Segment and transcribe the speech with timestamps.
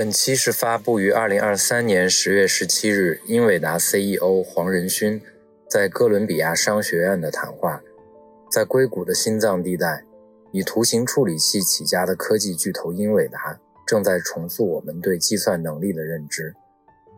[0.00, 5.20] 本期是发布于二零二三年十月十七日，英伟达 CEO 黄仁勋
[5.68, 7.82] 在哥伦比亚商学院的谈话。
[8.50, 10.02] 在硅谷的心脏地带，
[10.52, 16.54] 以图形处理器起家的科技巨头英伟达正在重塑我们对计算能力的认知。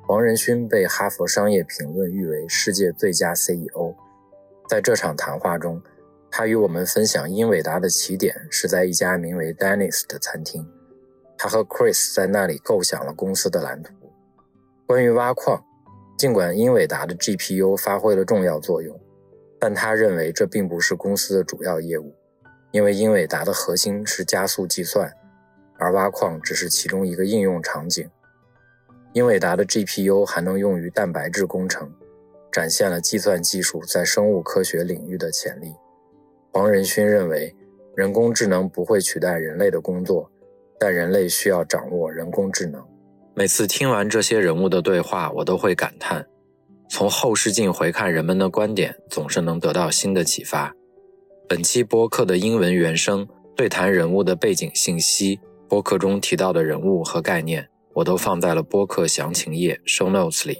[0.05, 3.95] 黄仁勋被《哈佛商业评论》誉为世界最佳 CEO。
[4.69, 5.81] 在这场谈话中，
[6.33, 10.67] 他与我们分享，英伟达的起点是在一家名为 Dennis 的餐厅。
[11.43, 13.93] 他和 Chris 在那里构想了公司的蓝图。
[14.87, 15.61] 关于挖矿，
[16.17, 18.97] 尽管英伟达的 GPU 发挥了重要作用，
[19.59, 22.15] 但他认为这并不是公司的主要业务，
[22.71, 25.13] 因为英伟达的核心是加速计算，
[25.81, 28.09] 而挖矿只是其中一个应用场景。
[29.13, 31.93] 英伟达的 GPU 还能用于蛋白质工程，
[32.53, 35.75] 展现了计算技术在生物科学领域的潜力。
[36.53, 37.53] 黄仁勋认为，
[37.97, 40.31] 人工智能不会取代人类的工作。
[40.83, 42.85] 但人类需要掌握人工智能。
[43.37, 46.27] 每次听完这些人物的对话，我都会感叹：
[46.91, 50.75] 从后视镜回看人们的观点，总是能得到新的启发。
[51.49, 60.59] 本期播客的英文原声对谈人物的背景信息，播客中提到的人物和概念，我都放在了播客详情页 （show notes） 里。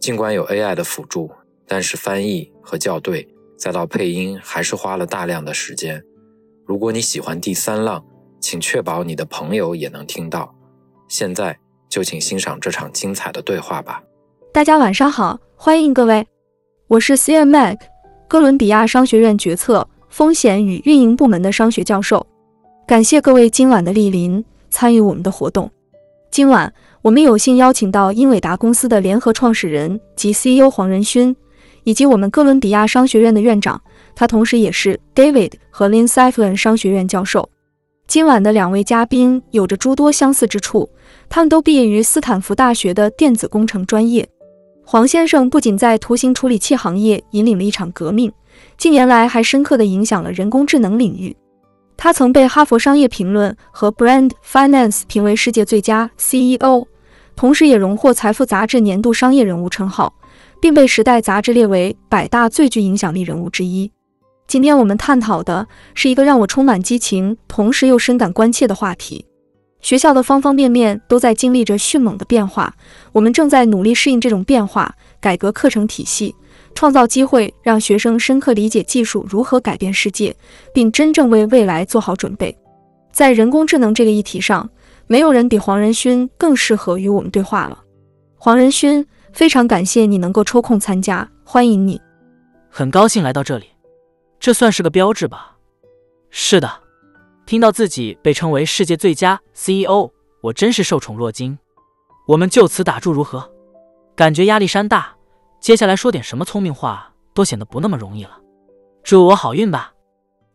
[0.00, 1.30] 尽管有 AI 的辅助，
[1.68, 6.02] 但是翻译和校对，再到配音，还是花了大量的时间。
[6.66, 8.04] 如果你喜欢第三浪，
[8.40, 10.52] 请确保你的朋友也能听到。
[11.08, 11.56] 现在
[11.88, 14.02] 就请欣赏这场精彩的对话吧。
[14.52, 16.26] 大家晚上好，欢迎各位，
[16.88, 17.78] 我是 c m Mac，
[18.26, 22.26] 哥伦比亚商学院决策、风险与运营部门的商学教授。
[22.86, 25.70] 感谢各位今晚的莅临，参与我们的活动。
[26.30, 26.72] 今晚
[27.02, 31.34] 我们有幸邀请到英伟达公司的联合创始人及 CEO 黄仁勋，
[31.84, 33.80] 以及我们哥伦比亚商学院的院长，
[34.14, 37.48] 他同时也是 David 和 Lin s i f l e n 商学院教授。
[38.10, 40.90] 今晚的两位嘉宾有着诸多相似之处，
[41.28, 44.28] 他们都毕业于斯坦福大学的电子工程专业。
[44.84, 48.32] 黄先生不仅在图形处理器行业引领了一场革命，
[48.76, 51.36] 近年来还深刻地影响了人工智能领域。
[51.96, 56.88] 他曾被《哈佛商业评论》和《Brand Finance》评为世界最佳 CEO，
[57.36, 60.12] 同时也荣获《财富》杂志年度商业人物称号，
[60.60, 63.92] 并被《时代》杂志列为百大最具影响力人物之一。
[64.50, 69.24] 今天我们探讨的是一个让我充满激情，同时又深感关切的话题。
[69.80, 72.74] 学校的方方面面都在经历着迅猛的变化，
[73.12, 76.34] 我们正在努力适应这种变化，改革课程体系，
[76.74, 80.34] 创造机会，让学生深刻理解技术如何改变世界，
[80.74, 82.58] 并真正为未来做好准备。
[83.12, 84.68] 在人工智能这个议题上，
[85.06, 87.78] 没有人比黄仁勋更适合与我们对话了。
[88.36, 92.00] 黄仁勋，非常感谢你能够抽空参加，欢迎你。
[92.68, 93.66] 很高兴来到这里。
[94.40, 95.58] 这算是个标志吧？
[96.30, 96.80] 是的，
[97.44, 101.58] 听到自己被称为世界最佳 CEO，我真是受宠若惊。
[102.26, 103.52] 我们就此打住如何？
[104.16, 105.14] 感觉压力山大，
[105.60, 108.38] 接下来说点什么聪明话都显得不那么容易了。
[109.04, 109.92] 祝我好运吧！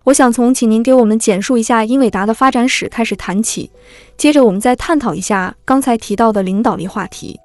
[0.05, 3.69] 我想从请您给我们简述一下英伟达的发展史开始谈起，
[4.17, 7.39] 接着我们再探讨一下刚才提到的领导力话题。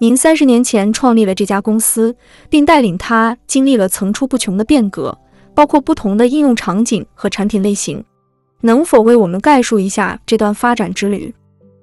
[0.00, 2.14] 您三十年前创立了这家公司，
[2.50, 5.18] 并带领它经历了层出不穷的变革。
[5.58, 8.04] 包括不同的应用场景和产品类型，
[8.60, 11.34] 能否为我们概述一下这段发展之旅？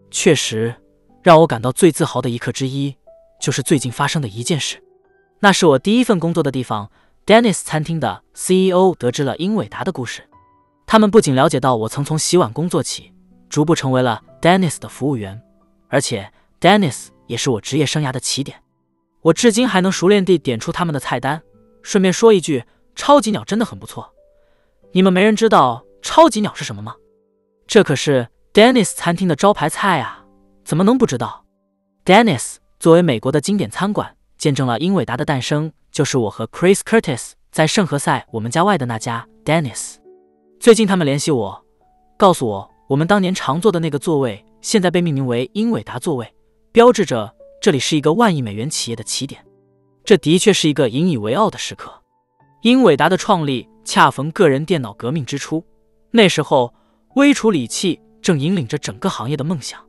[0.09, 0.73] 确实，
[1.21, 2.95] 让我感到最自豪的一刻之一，
[3.37, 4.81] 就是最近发生的一件事。
[5.41, 6.89] 那是我第一份工作的地方
[7.27, 10.23] ——Dennis 餐厅的 CEO 得知了英伟达的故事。
[10.87, 13.11] 他们不仅了解到我曾从洗碗工做起，
[13.49, 15.41] 逐步成为了 Dennis 的服务员，
[15.89, 16.31] 而且
[16.61, 18.57] Dennis 也是我职业生涯的起点。
[19.23, 21.41] 我至今还能熟练地点出他们的菜单。
[21.81, 22.63] 顺便说一句。
[22.95, 24.13] 超级鸟真的很不错，
[24.93, 26.95] 你们没人知道超级鸟是什么吗？
[27.67, 30.25] 这可是 Dennis 餐厅的招牌菜啊，
[30.63, 31.45] 怎么能不知道
[32.05, 39.95] ？Dennis 作为美国的经典餐馆，见证了英伟达的诞生，就是我和 Chris Curtis 在圣何塞我们家外的那家 Dennis。
[40.59, 41.65] 最近他们联系我，
[42.17, 46.33] 告诉我我们当年常坐的那个座位，现在被命名为英伟达座位，
[46.71, 49.43] 标志着这里是一个万亿美元企业的起点。
[50.03, 51.91] 这的确是一个引以为傲的时刻。
[52.65, 55.63] 英伟达的创立恰逢个人电脑革命之初，
[56.09, 56.73] 那时候
[57.13, 59.79] 微处理器正引领着整个行业的梦想。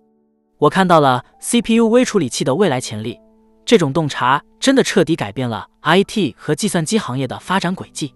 [0.58, 3.18] 我看到了 CPU 微处理器的未来潜力，
[3.64, 8.14] 这种洞察真的彻底改变了 IT 和计算机行业的发展轨迹。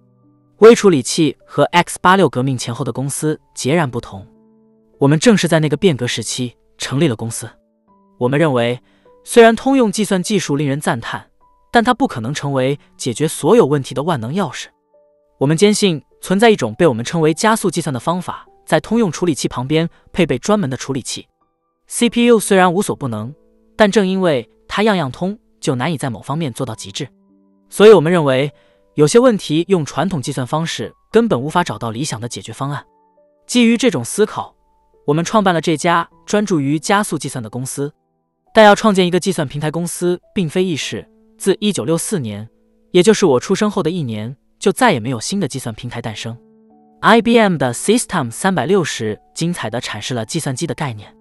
[0.59, 4.27] 微处理器和 X 八六革命前后的公司截然不同，
[4.99, 7.49] 我们正是在那个变革时期成立了公司。
[8.19, 8.79] 我们认为，
[9.25, 11.30] 虽然通用计算技术令人赞叹，
[11.71, 14.67] 但它不可能成为解决所有问题的万能钥匙。
[15.39, 21.27] 我们坚信存在一种被我们称为加速计算的方法，在通用处理器旁边配备专门的处理器。
[21.87, 23.35] CPU 虽然无所不能，
[23.77, 27.09] 但正因为它样样通，就难以在某方面做到极致。
[27.69, 28.53] 所以，我们认为
[28.95, 32.85] 有些问题用传统计算方式根本无法找到理想的解决方案。
[33.47, 34.55] 基于这种思考，
[35.07, 37.93] 我们创办了这家专注于加速计算的公司。
[38.53, 41.09] 但要创建一个计算平台公司并非易事。
[41.41, 42.51] 自1964年，
[42.91, 46.37] 也就是我出生后的一年，就再也没有新的计算平台诞生。
[47.01, 51.17] IBM 的 System 360精彩地阐释了计算机的概念。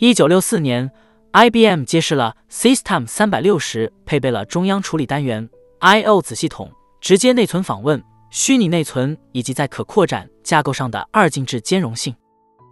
[0.00, 0.90] 1964年
[1.32, 6.70] ，IBM 揭示了 System 360配备了中央处理单元、I/O 子系统、
[7.00, 12.14] 直接内存访问、虚拟内存以及在可扩展架构上的二进制兼容性。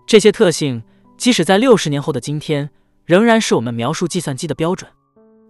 [0.07, 0.83] 这些特性，
[1.17, 2.69] 即使在六十年后的今天，
[3.07, 4.91] 仍然是我们描述计算机的标准。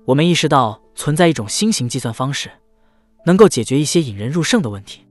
[0.04, 2.50] 我们意识到存在一种新型计算方式，
[3.24, 5.06] 能够解决一些引人入胜的问题。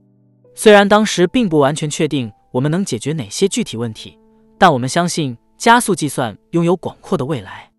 [0.54, 4.18] 虽然当时并不完全确定我们能解决哪些具体问题，
[4.58, 7.70] 但我们相信加速计算拥有广阔的未来。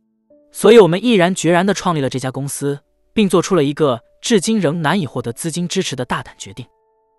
[0.51, 2.79] 所以，我们毅然决然地创立了这家公司，
[3.13, 6.65] 并做出了一个至今仍难以获得资金支持的大胆决定。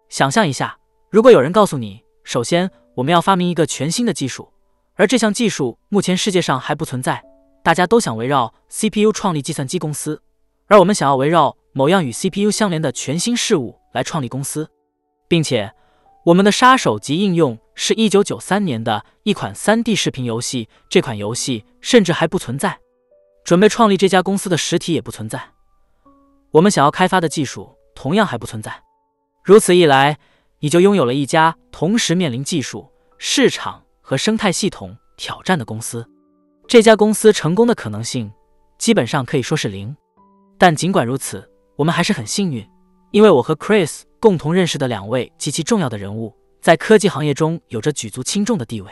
[0.08, 0.76] 想象一下，
[1.10, 4.52] 如果有人告诉你，首先我们要发明一个全新的技术，
[4.94, 7.22] 而这项技术目前世界上还不存在。
[7.64, 10.22] 大家都想围绕 CPU 创立计算机公司，
[10.66, 14.70] 而我们想要围绕某样与 CPU 相连的全新事物来创立公司，
[15.28, 15.72] 并且
[16.24, 20.68] 我们的杀手级应用是一九九三年的一款 3D 视频游戏。
[20.88, 22.78] 这款游戏甚至还不存在，
[23.44, 25.50] 准备创立这家公司的实体也不存在。
[26.52, 28.82] 我们想要开发的技术同样还不存在。
[29.42, 30.18] 如此一来，
[30.60, 36.08] 你就拥有了一家同时面临技术、市场和生态系统挑战的公司。
[36.66, 38.32] 这家公司成功的可能性
[38.78, 39.94] 基本上可以说是零，
[40.58, 42.66] 但尽管如此，我们还是很幸运，
[43.10, 48.90] 因为我和 Chris 共同认识的两位极其重要的人物，在科技行业中有着举足轻重的地位。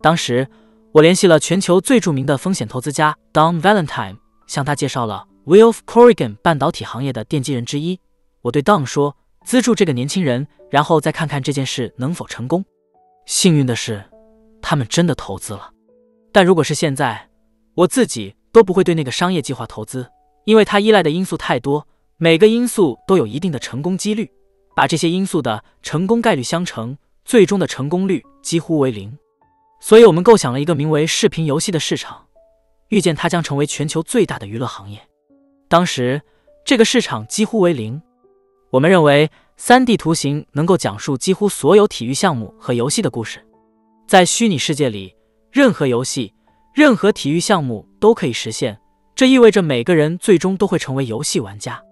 [0.00, 0.48] 当时，
[0.92, 4.16] 我联系了全球最著名的风险投资家 Don Valentine，
[4.46, 8.00] 向他介绍了 Wolf Corrigan 半导体行业的奠基人之一。
[8.42, 12.64] 我对 Don 说：“资助这个年轻人，然后再看看这件事能否成功。”
[13.26, 14.04] 幸运的是，
[14.62, 15.70] 他们真的投资了。
[16.32, 17.28] 但如果是现在，
[17.74, 20.08] 我自己都不会对那个商业计划投资，
[20.46, 24.30] 因为它依赖的因素太多，每个因素都有一定的成功几率。
[24.74, 29.18] 把这些因素的成功概率相乘，最终的成功率几乎为零。
[29.80, 32.26] 所以，我们构想了一个名为视频游戏的市场，
[32.88, 35.00] 预见它将成为全球最大的娱乐行业。
[35.66, 36.22] 当时，
[36.64, 38.00] 这个市场几乎为零。
[38.70, 43.44] 我们认为，3D 图形能够讲述几乎所有体育项目和游戏的故事，
[44.06, 45.14] 在虚拟世界里。
[45.50, 46.34] 任何游戏、
[46.74, 48.78] 任何体育项目都可以实现，
[49.16, 51.82] 这意味着每个人最终都会成为游戏玩家。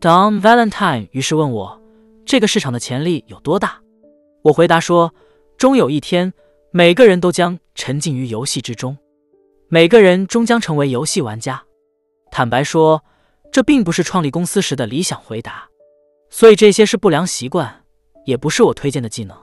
[0.00, 1.78] Don Valentine 于是问我，
[2.24, 3.78] 这个市场的潜力有多大？
[4.42, 5.14] 我回答说，
[5.58, 6.32] 终有一天，
[6.70, 8.96] 每个人都将沉浸于游戏之中，
[9.68, 11.62] 每个人终将成为游戏玩家。
[12.30, 13.04] 坦白说，
[13.52, 15.68] 这并不是创立公司时的理想回答，
[16.30, 17.84] 所以这些是不良习惯，
[18.24, 19.36] 也不是我推荐的技能。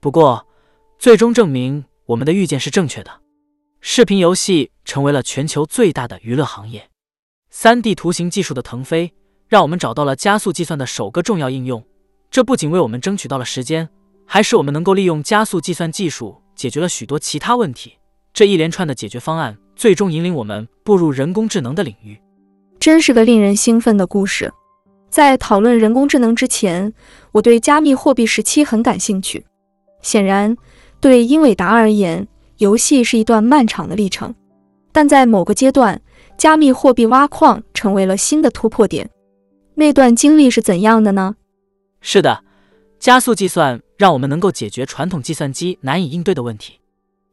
[0.00, 0.46] 不过，
[0.98, 1.84] 最终证明。
[2.06, 3.10] 我们的预见是正确的，
[3.80, 6.88] 视频游戏成为了全球最大的娱乐行业。
[7.50, 9.12] 三 D 图形技术的腾飞，
[9.48, 11.84] 让我们找到了加速计算的首个重要应用。
[12.30, 13.88] 这不仅为我们争取到了时间，
[14.26, 17.98] 还使我们能够利用加速计算技术解决了许多其他问题。
[18.32, 22.20] 这一连串的解决方案，最终引领我们步入人工智能的领域。
[22.80, 24.52] 真是个令人兴奋的故事。
[25.08, 26.92] 在讨论人工智能之前，
[27.32, 29.46] 我对加密货币时期很感兴趣。
[30.02, 30.56] 显然。
[31.00, 32.26] 对英伟达而言，
[32.56, 34.34] 游戏是一段漫长的历程，
[34.94, 36.00] 但在某个阶段，
[36.38, 39.10] 加密货币挖矿成为了新的突破点。
[39.74, 41.34] 那段经历是怎样的呢？
[42.00, 42.44] 是的，
[43.00, 46.78] 加速计算让我们能够解决传统计算机难以应对的问题。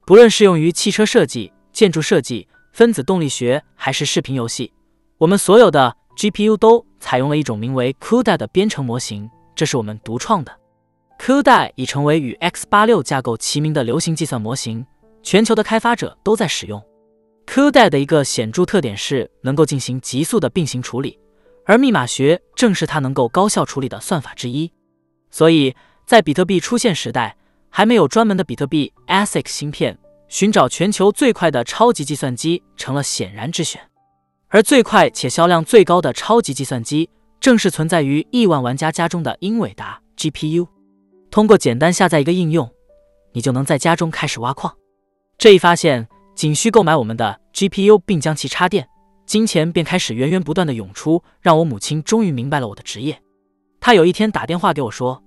[0.08, 4.74] 不论适用于汽车设计、建筑设计、分子动力学，还是视频游戏，
[5.20, 10.52] 我们所有的 GPU 都采用了一种名为 CUDA 的编程模型，这是我们独创的。
[11.20, 14.84] CUDA 已成为与 X86 架构齐名的流行计算模型，
[15.22, 16.82] 全球的开发者都在使用。
[17.52, 21.20] CUDA 的一个显著特点是能够进行急速的并行处理，
[21.66, 24.72] 而密码学正是它能够高效处理的算法之一。
[25.30, 27.36] 所以在比特币出现时代，
[27.70, 33.82] 还没有专门的比特币 ASIC 芯片，寻找全球最快的超级计算机成了显然之选。
[34.48, 37.10] 而最快且销量最高的超级计算机，
[37.42, 40.70] 正是存在于亿万玩家家中的英伟达 GPU。
[41.30, 42.72] 通过简单下载一个应用，
[43.34, 44.74] 你就能在家中开始挖矿。
[45.38, 48.88] 这一发现，仅需购买我们的 GPU 并将其插电，
[49.26, 53.22] 金钱便开始源源不断的涌出，让我母亲终于明白了我的职业。
[53.80, 55.24] 她有一天打电话给我说：“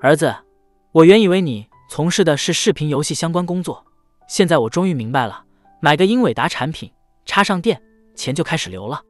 [0.00, 0.34] 儿子，
[0.92, 3.84] 我原以为你从事的是视频游戏相关工作，
[4.28, 5.44] 现在我终于明白了，
[5.80, 6.90] 买个英伟达产品，
[7.24, 7.80] 插上电。”
[8.16, 9.00] 钱就开始流了。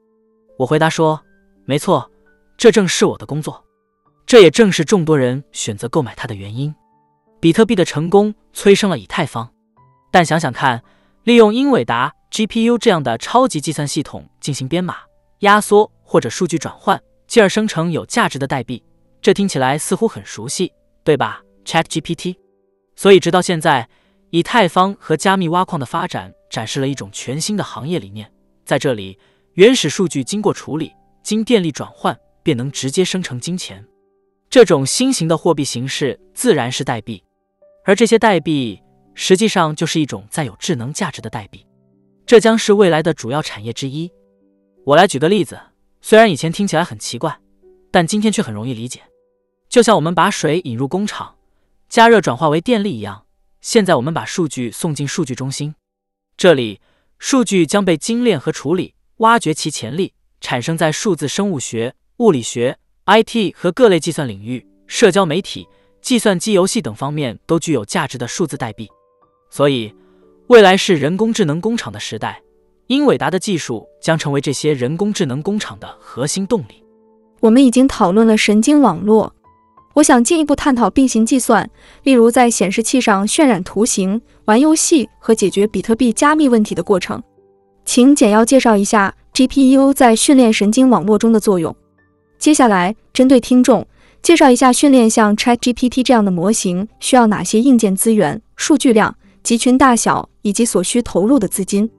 [0.56, 1.20] 我回答说
[1.64, 2.08] ：“没错，
[2.56, 3.64] 这正是我的工作，
[4.24, 6.72] 这也正是众多人选择购买它的原因。
[7.40, 9.50] 比特币的成功催生了以太坊，
[10.12, 10.84] 但想想看，
[11.24, 14.98] 利用英伟达 GPU 这样的超级计算系统进行编码、
[15.40, 18.82] 压缩或者数据转换，继而生成有价值的代币，
[19.20, 20.72] 这听起来似乎很熟悉，
[21.02, 22.36] 对吧？ChatGPT。
[22.94, 23.88] 所以，直到现在，
[24.30, 28.30] 以太坊和加密挖矿的发展展示了一种全新的行业理念。”
[28.64, 29.18] 在这里，
[29.54, 30.92] 原始数据经过处理，
[31.24, 33.84] 经电力转换，便能直接生成金钱。
[34.48, 37.24] 这种新型的货币形式自然是代币，
[37.84, 38.80] 而这些代币
[39.14, 41.66] 实际上就是一种载有智能价值的代币。
[42.26, 44.10] 这将是未来的主要产业之一。
[44.84, 45.60] 我来举个例子，
[46.00, 47.38] 虽然以前听起来很奇怪，
[47.90, 49.00] 但今天却很容易理解。
[49.68, 51.36] 就像我们把水引入工厂，
[51.88, 53.26] 加热转化为电力一样，
[53.60, 55.74] 现在我们把数据送进数据中心，
[56.36, 56.80] 这里。
[57.22, 65.68] 数据将被精炼和处理，挖掘其潜力，产生在数字生物学、物理学、IT 和各类计算领域、社交媒体、
[66.00, 68.88] 计算机游戏等方面都具有价值的数字代币。
[69.50, 69.94] 所以，
[70.50, 72.42] 未来是人工智能工厂的时代，
[72.88, 76.82] 英伟达的技术将成为这些人工智能工厂的核心动力。
[77.38, 79.32] 我们已经讨论了神经网络。
[79.94, 81.70] 我想进一步探讨并行计算，
[82.02, 87.22] 例如在显示器上渲染图形、玩游戏和解决比特币加密问题的过程。
[87.84, 91.72] 请简要介绍一下 GPU 在训练神经网络中的作用。
[92.40, 93.86] 接下来，针对听众
[94.20, 101.90] 介绍一下训练像 ChatGPT 这样的模型需要哪些硬件资源、数据量、集群大小以及所需投入的资金。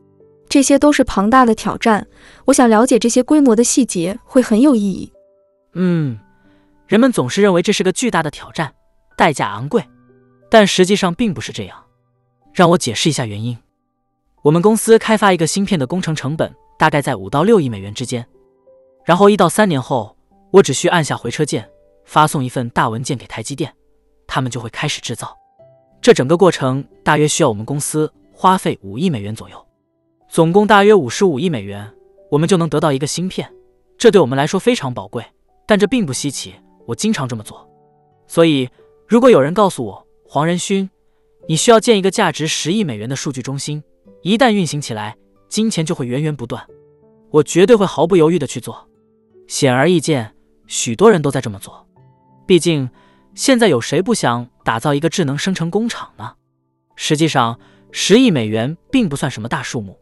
[0.49, 2.05] 这些都是庞大的挑战。
[2.45, 5.11] 我想了解这些规模的细节会很有意义。
[5.73, 6.19] 嗯。
[6.87, 8.73] 人们总是认为这是个巨大的挑战，
[9.15, 9.81] 代价昂贵，
[10.49, 11.85] 但实际上并不是这样。
[12.53, 13.57] 让我解释一下原因。
[14.41, 18.27] 我们公司开发一个芯片的工程成本大概在五到六亿美元之间，
[19.05, 20.17] 然后一到三年后，
[20.51, 21.65] 我只需按下回车键，
[22.03, 23.73] 发送一份大文件给台积电，
[24.27, 25.33] 他们就会开始制造。
[26.01, 29.67] 这整个过程大约需要我们公司花费五亿美元左右，
[30.27, 31.87] 总共大约五十五亿美元，
[32.31, 33.47] 我们就能得到一个芯片。
[33.99, 35.23] 这对我们来说非常宝贵，
[35.67, 36.55] 但这并不稀奇。
[36.87, 37.69] 我经常这么做，
[38.25, 38.67] 所以
[39.07, 40.89] 如果有人告诉我黄仁勋，
[41.47, 43.83] 你需要建一个价值十亿美元的数据中心，
[44.23, 45.15] 一旦运行起来，
[45.47, 46.65] 金钱就会源源不断，
[47.29, 48.89] 我绝对会毫不犹豫的去做。
[49.47, 50.33] 显而易见，
[50.65, 51.85] 许多人都在这么做。
[52.47, 52.89] 毕竟，
[53.35, 56.33] 现在有谁不想打造一个智能生成工厂呢？
[56.95, 57.59] 实际上，
[57.91, 59.97] 十亿美元并不算什么大数目。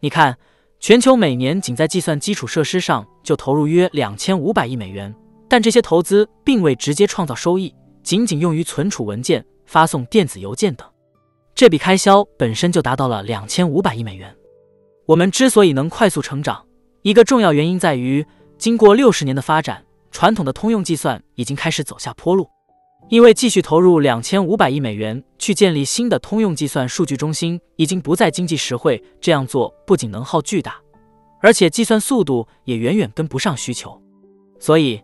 [0.00, 0.36] 你看，
[0.80, 5.14] 全球每年仅在计算基础设施上就投入约两千五百亿美元。
[5.48, 10.88] 但这些投资并未直接创造收益，仅仅用于存储文件、发送电子邮件等。
[11.54, 14.34] 这笔开销本身就达到了两千五百亿美元。
[15.04, 16.64] 我们之所以能快速成长，
[17.02, 22.48] 一个重要原因在于，经过六十年的发展，传统的通用计算已经开始走下坡路。
[23.08, 29.02] 因为继续投入两千五百亿美元去建立新的通用计算数据中心，已经不再经济实惠。
[29.20, 30.76] 这样做不仅能耗巨大，
[31.40, 34.00] 而且计算速度也远远跟不上需求。
[34.58, 35.02] 所以。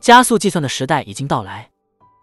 [0.00, 1.68] 加速计算的时代已经到来，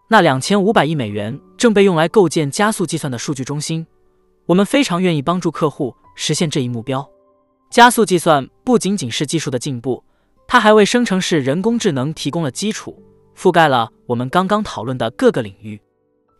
[0.08, 3.86] 那两千五百亿美元正被用来构建加速计算的数据中心。
[4.46, 7.08] 我们非常愿意帮助客户实现这一目标。
[7.70, 10.02] 加速计算不仅仅是技术的进步，
[10.48, 13.00] 它还为生成式人工智能提供了基础，
[13.38, 15.80] 覆盖了我们刚刚讨论的各个领域。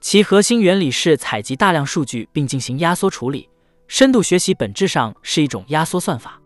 [0.00, 3.48] 其核心原理是采集大量数据并进行压缩处理。
[3.86, 6.40] 深度学习本质上是一种压缩算法，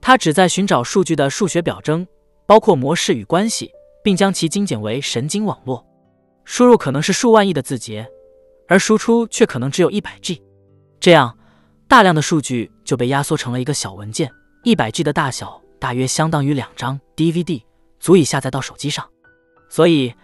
[0.00, 2.06] 它旨在寻找数据的数学表征，
[2.46, 3.70] 包括模式与关系。
[4.00, 5.84] 并将其精简为神经网络，
[6.44, 8.08] 输入可能是数万亿的字节，
[8.66, 10.40] 而输出却可能只有一百 G。
[10.98, 11.36] 这样，
[11.86, 14.30] 大量的数据就被压缩成了一个小文件，
[14.62, 17.62] 一百 G 的大小大约相当于两张 DVD，
[18.00, 19.06] 足以下载到手机上。
[19.68, 20.14] 所以，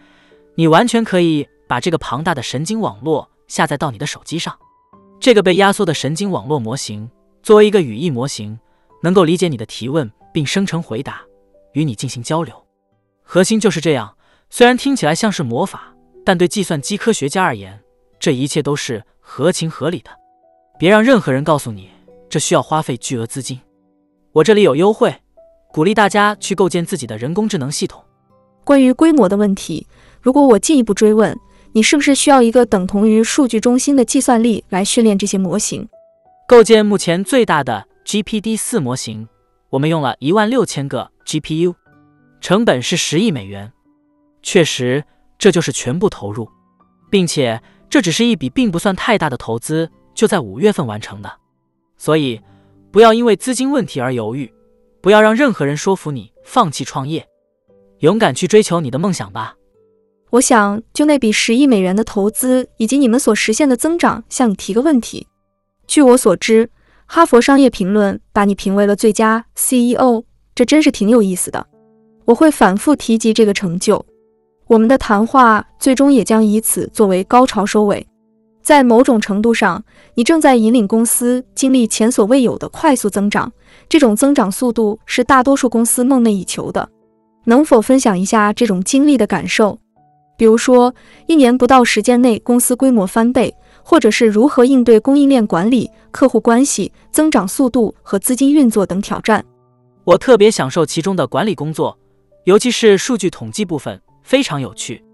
[0.55, 4.57] 你完全可以把这个庞大的神经网络下载到你的手机上。
[5.21, 7.11] 这个被压缩的神经网络模型
[7.43, 8.59] 作为一个语义模型，
[9.03, 11.23] 能够理解你的提问并生成回答，
[11.73, 12.55] 与你进行交流。
[13.23, 14.17] 核心就是这样，
[14.51, 17.81] 虽然听起来像是魔法，但对计算机科学家而言，
[18.19, 20.11] 这一切都是合情合理的。
[20.79, 21.89] 别让任何人告诉你
[22.29, 23.59] 这需要花费巨额资金。
[24.33, 25.15] 我这里有优惠，
[25.73, 28.05] 鼓励大家去构建自己的人工智能系统。
[28.65, 29.87] 关于规模的问题，
[30.21, 31.39] 如果我进一步追问，
[31.73, 35.89] 你是不是需要一个等同于数据中心的计算力来训练这些模型？
[36.49, 39.29] 构建目前最大的 GPD 四模型，
[39.71, 41.75] 我们用了一万六千个 GPU，
[42.41, 43.73] 成本是十亿美元。
[44.43, 45.05] 确实，
[45.39, 46.49] 这就是全部投入，
[47.11, 51.33] 并且这只是一笔并不算太大的投资，就在五月份完成的。
[51.97, 52.41] 所以，
[52.91, 54.53] 不要因为资金问题而犹豫，
[55.01, 57.27] 不要让任何人说服你放弃创业，
[58.05, 59.55] 勇敢去追求你的梦想吧。
[60.31, 65.27] 我想就那笔十亿美元的投资以及你们所实现的增长，向你提个问题。
[65.87, 66.69] 据我所知，
[67.07, 71.67] 哈佛商业评论把你评为了最佳 CEO，这真是挺有意思的。
[72.27, 74.05] 我会反复提及这个成就。
[74.67, 78.07] 我们的谈话最终也将以此作为高潮收尾。
[78.63, 79.85] 在某种程度上，
[80.15, 83.53] 你正在引领公司经历前所未有的快速增长，
[83.89, 86.89] 这种增长速度是大多数公司梦寐以求的。
[87.45, 89.79] 能否分享一下这种经历的感受？
[90.37, 90.95] 比如说，
[91.27, 99.45] 一年不到时间内公司规模翻倍，或者是如何应对供应链管理、客户关系、增长速度和资金运作等挑战？
[100.05, 101.97] 我特别享受其中的管理工作，
[102.45, 105.05] 尤其是数据统计部分，非常有趣。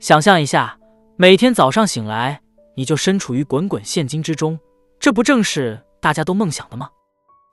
[0.00, 0.78] 想象一下，
[1.16, 2.40] 每天早上醒来。
[2.74, 4.58] 你就身处于滚滚现金之中，
[4.98, 6.88] 这不正是大家都梦想的吗？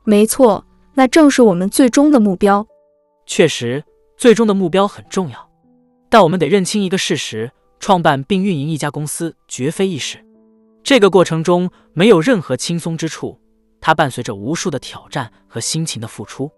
[0.05, 2.65] 没错，那正是我们最终的目标。
[3.25, 3.83] 确实，
[4.19, 5.49] 最终的目标很重要，
[6.09, 7.49] 但我们得认清一个事实：
[7.79, 10.21] 创办并运营一家公司绝非易事。
[10.83, 13.39] 这个过程中没有任何轻松之处，
[13.79, 16.51] 它伴随着无数的挑战和辛勤的付出。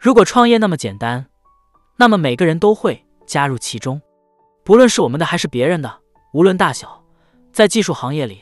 [0.00, 1.24] 如果创业那么简单，
[1.96, 4.02] 那么每个人都会加入其中，
[4.64, 6.00] 不论是我们的还是别人的，
[6.32, 7.04] 无论大小。
[7.52, 8.40] 在技术行业里，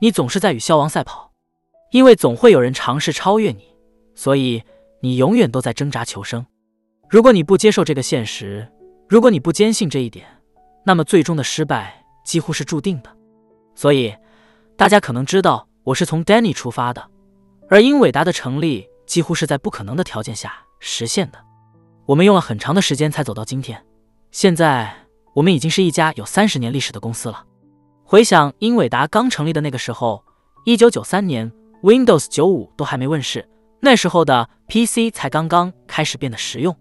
[0.00, 1.30] 你总是在与消亡赛跑，
[1.92, 3.68] 因为总会有人尝试超越你，
[4.16, 4.64] 所以
[5.00, 6.44] 你永远都在挣扎求生。
[7.08, 8.68] 如果你不接受这个现实，
[9.08, 10.26] 如果你不坚信这一点，
[10.84, 13.10] 那么最终的失败几乎是注定的。
[13.74, 14.14] 所以，
[14.76, 17.08] 大家可能知道我是从 Danny 出发的，
[17.68, 21.38] 而英伟达的成立几乎是在不可能的条件下实现的。
[22.06, 23.84] 我们用了很长的时间才走到今天，
[24.30, 24.92] 现在
[25.34, 27.44] 我们已经是一家有三十年历史的公司了。
[28.04, 30.24] 回想英伟达刚成立的那个时候，
[30.64, 31.50] 一九九三年
[31.82, 33.48] ，Windows 九五都还没问世，
[33.80, 36.76] 那时候的 PC 才刚刚开始变得实用。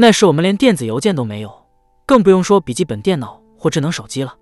[0.00, 1.66] 那时我们连电子邮件都没有，
[2.06, 4.34] 更不用说笔记本电脑或智能手机了。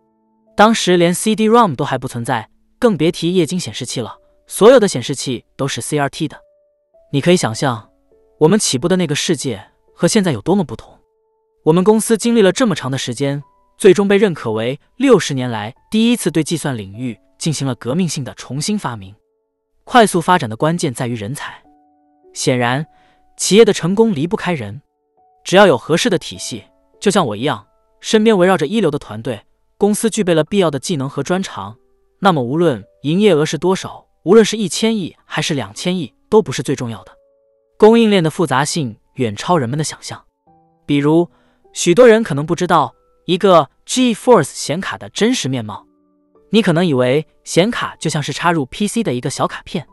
[0.57, 4.17] 当时连 CD-ROM 都还不存在，更别提液晶显示器了。
[4.47, 6.39] 所有的显示器都是 CRT 的。
[7.13, 7.91] 你可以想象，
[8.39, 9.61] 我们起步的那个世界
[9.93, 10.97] 和现在有多么不同。
[11.65, 13.43] 我们公司经历了这么长的时间。
[13.77, 19.15] 最终被认可为六十年来第一次对计算领域进行了革命性的重新发明。
[19.83, 21.61] 快速发展的关键在于人才。
[22.33, 22.87] 显然，
[23.37, 24.83] 企业的成功离不开人。
[25.49, 26.63] 只要有合适的体系，
[27.01, 27.67] 就像我一样，
[28.01, 29.41] 身边围绕着一流的团队，
[29.79, 31.75] 公司具备了必要的技能和专长，
[32.19, 37.13] 那么无论营业额是多少，无论是一千亿还是两千亿，都不是最重要的。
[37.79, 40.23] 供应链的复杂性远超人们的想象。
[40.85, 41.31] 比如，
[41.73, 42.95] 许多人可能不知道。
[43.25, 45.87] 一个 GeForce 显卡的真实面貌，
[46.51, 49.87] 你可能以为显卡就像是插入 PC 的一个小卡片。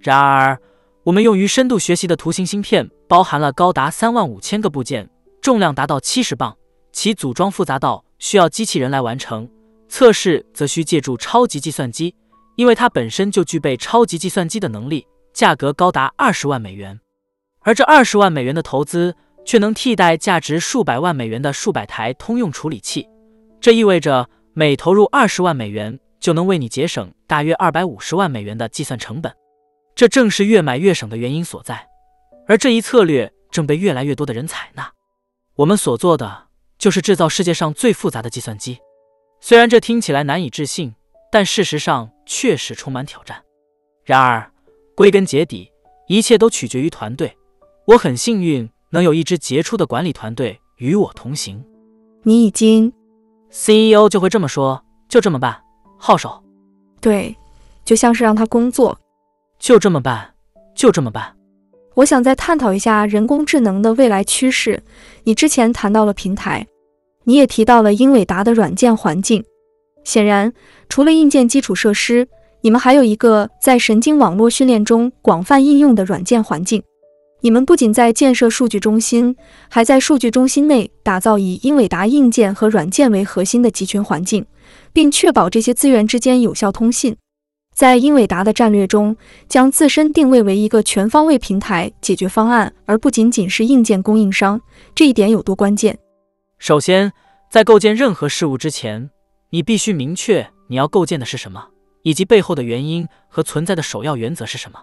[0.00, 0.60] 然而，
[1.08, 5.08] 我们用于深度学习的图形芯片包含了高达三万五千个部件，
[5.40, 6.54] 重量达到七十磅，
[6.92, 9.48] 其组装复杂到需要机器人来完成。
[9.88, 12.14] 测试则需借助超级计算机，
[12.56, 17.00] 因为它本身就具备超级计算机的能力，价格高达二十万美元。
[17.60, 19.16] 而这二十万美元的投资。
[19.46, 23.08] 却能替代价值数百万美元的数百台通用处理器，
[23.62, 29.32] 这意味着每投入二十万美元就能为你节省大约二百五十万美元的计算成本。
[29.98, 31.88] 这正是越买越省的原因所在，
[32.46, 34.92] 而这一策略正被越来越多的人采纳。
[35.56, 36.46] 我们所做的
[36.78, 38.78] 就是制造世界上最复杂的计算机。
[39.40, 40.94] 虽然这听起来难以置信，
[41.32, 43.42] 但事实上确实充满挑战。
[44.04, 44.48] 然而，
[44.94, 45.68] 归根结底，
[46.06, 47.36] 一切都取决于团队。
[47.88, 48.70] 我很幸运。
[48.90, 51.62] 能有一支杰出的管理团队与我同行，
[52.22, 52.90] 你已经
[53.50, 55.62] CEO 就会这么说，就这么办，
[55.98, 56.42] 号手，
[56.98, 57.36] 对，
[57.84, 58.98] 就像是让他工作，
[59.58, 60.34] 就这么办，
[60.74, 61.34] 就这么办。
[61.94, 64.82] 我想再探讨一下人工智能的未来趋势。
[65.24, 66.66] 你之前谈到了平台，
[67.24, 69.44] 你也提到了英伟达的软件环境。
[70.04, 70.52] 显然，
[70.88, 72.26] 除了硬件基础设施，
[72.60, 76.82] 你们还有一个在神经网络训练中广泛应用的软件环境。
[77.40, 79.36] 你们不仅在建设数据中心，
[79.68, 84.46] 还在数据中心内打造以英伟达硬件和软件为核心的集群环境，
[84.92, 87.16] 并确保这些资源之间有效通信。
[87.78, 89.16] 在英伟达的战略中，
[89.48, 94.60] 将自身定位为一个全方位平台解决方案，而不仅仅是硬件供应商，
[94.96, 95.96] 这一点有多关键？
[96.58, 97.12] 首先，
[97.48, 99.10] 在构建任何事物之前，
[99.50, 101.68] 你必须明确你要构建的是什么，
[102.02, 104.80] 以及背后的原因和存在的首要原则是什么。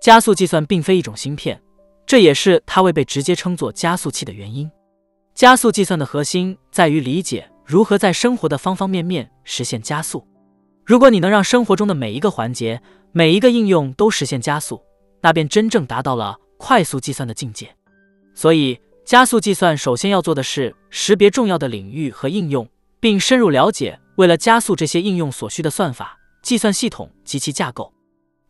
[0.00, 1.60] 加速计算并非一种芯片，
[2.06, 4.70] 这也是它未被直接称作加速器的原因。
[5.34, 10.26] 加速计算的核心在于理解如何在生活的方方面面实现加速。
[10.84, 14.82] 如果你能让生活中的每一个环节、每一个应用都实现加速，
[15.20, 17.74] 那便真正达到了快速计算的境界。
[18.34, 22.68] 所以，加速计算首先要做的是识别重要的领域和应用，
[22.98, 27.92] 并深入了解为了加速这些应用所需的算法、计算系统及其架构。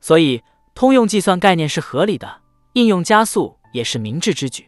[0.00, 0.42] 所以，
[0.74, 2.40] 通用计算概念是合理的，
[2.72, 4.66] 应用加速也是明智之举。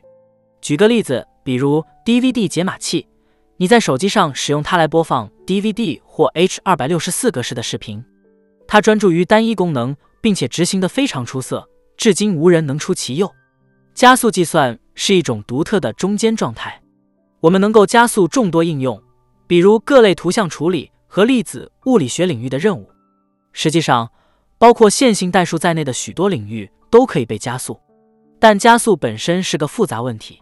[0.60, 3.06] 举个例子，比如 DVD 解码器。
[3.56, 8.04] 你在手机上使用它来播放 DVD 或 H 二百六十四格式的视频，
[8.66, 13.32] 它专注于单一功能，并且执行的非常出色，至今无人能出其右。
[13.94, 16.82] 加速计算是一种独特的中间状态，
[17.38, 19.00] 我们能够加速众多应用，
[19.46, 22.90] 比如各类图像处理和粒子物理学领域的任务。
[23.52, 24.10] 实际上，
[24.58, 27.78] 包括线性代数在内的许多领域都可以被加速，
[28.40, 30.40] 但加速本身是个复杂问题。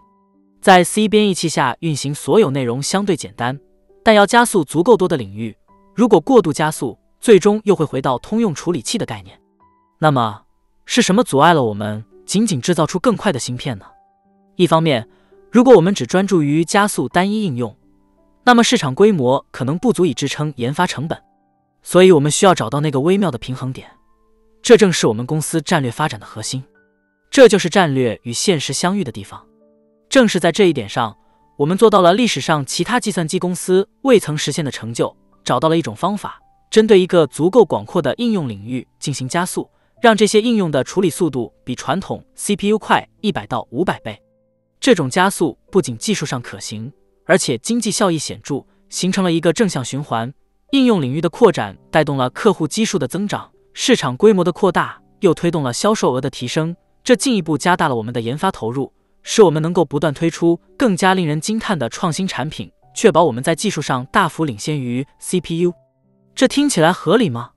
[0.62, 3.59] 在 C 编译器下运行所有内容相对简单，
[4.05, 5.57] 但要加速足够多的领域，
[5.92, 9.37] 如果过度加速，最终又会回到通用处理器的概念。
[9.98, 10.42] 那么，
[10.87, 13.87] 是什么阻碍了我们仅仅制造出更快的芯片呢？
[14.55, 15.09] 一方面，
[15.51, 17.77] 如果我们只专注于加速单一应用，
[18.44, 21.20] 那么市场规模可能不足以支撑研发成本。
[21.83, 23.88] 所以，我们需要找到那个微妙的平衡点，
[24.62, 26.62] 这正是我们公司战略发展的核心。
[27.33, 29.44] 这就是战略与现实相遇的地方。
[30.12, 31.16] 正是在这一点上，
[31.57, 36.38] 我们做到了历史上其他计算机公司未曾实现的成就，找到了一种方法，
[36.70, 39.70] 针对一个足够广阔的应用领域进行加速，
[40.03, 44.20] 让这些应用的处理速度比传统 CPU 快一百到五百倍。
[44.79, 46.92] 这种加速不仅技术上可行，
[47.25, 50.31] 而且经济效益显著，形成了一个正向循环。
[50.72, 58.92] 应用领域的扩展带动了客户基数的增长，市场规模的扩大又推动了销售额的提升，这进一步加大了我们的研发投入。
[59.23, 65.73] 使我们能够不断推出更加令人惊叹的创新产品，确保我们在技术上大幅领先于 CPU。
[66.35, 67.53] 这听起来合理吗？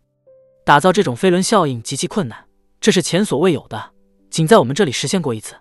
[0.65, 2.45] 打造这种飞轮效应极其困难，
[2.79, 3.91] 这是前所未有的，
[4.29, 5.55] 仅在我们这里实现过一次。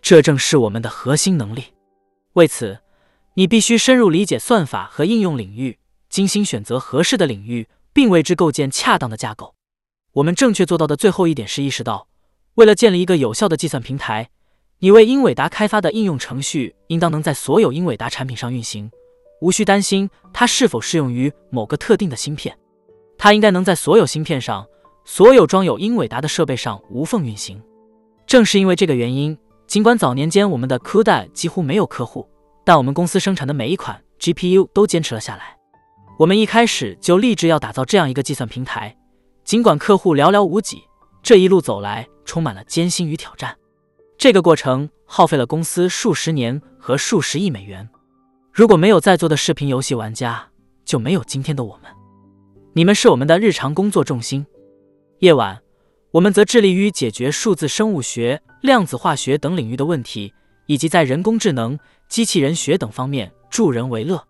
[0.00, 1.64] 这正是我们的核心能力。
[2.32, 2.80] 为此，
[3.34, 5.78] 你必须深入理解算法和应用领域，
[6.08, 9.54] 精心选择合适的领域，并为之构建恰当的架构。
[10.14, 12.08] 我们正确做到的最后一点是意识到，
[12.54, 14.30] 为了建立一个有效的计算平台。
[14.82, 18.90] 你为英伟达开发的应用程序应当能在所有英伟达产品上运行，
[19.40, 22.58] 无需担心它是否适用于某个特定的芯片。
[23.16, 24.66] 它应该能在所有芯片上、
[25.04, 27.62] 所有装有英伟达的设备上无缝运行。
[28.26, 32.28] 正是因为这个原因，尽管早年间我们的 CUDA 几乎没有客户，
[32.64, 35.56] 但我们公司生产的每一款 GPU 都坚持了下来。
[36.18, 38.96] 我们一开始就立志要打造这样一个计算平台，
[39.44, 40.82] 尽管客户寥寥无几，
[41.22, 43.56] 这一路走来充满了艰辛与挑战。
[44.22, 47.88] 这个过程耗费了公司数十年和数十亿美元。
[48.52, 50.46] 如果没有在座的视频游戏玩家，
[50.84, 51.90] 就没有今天的我们。
[52.72, 54.46] 你们是我们的日常工作重心。
[55.18, 55.60] 夜晚，
[56.12, 60.32] 我们则致力于解决数字生物学、量子化学等领域的问题，
[60.66, 61.76] 以及在人工智能、
[62.08, 64.24] 机器人学等方面助人为乐。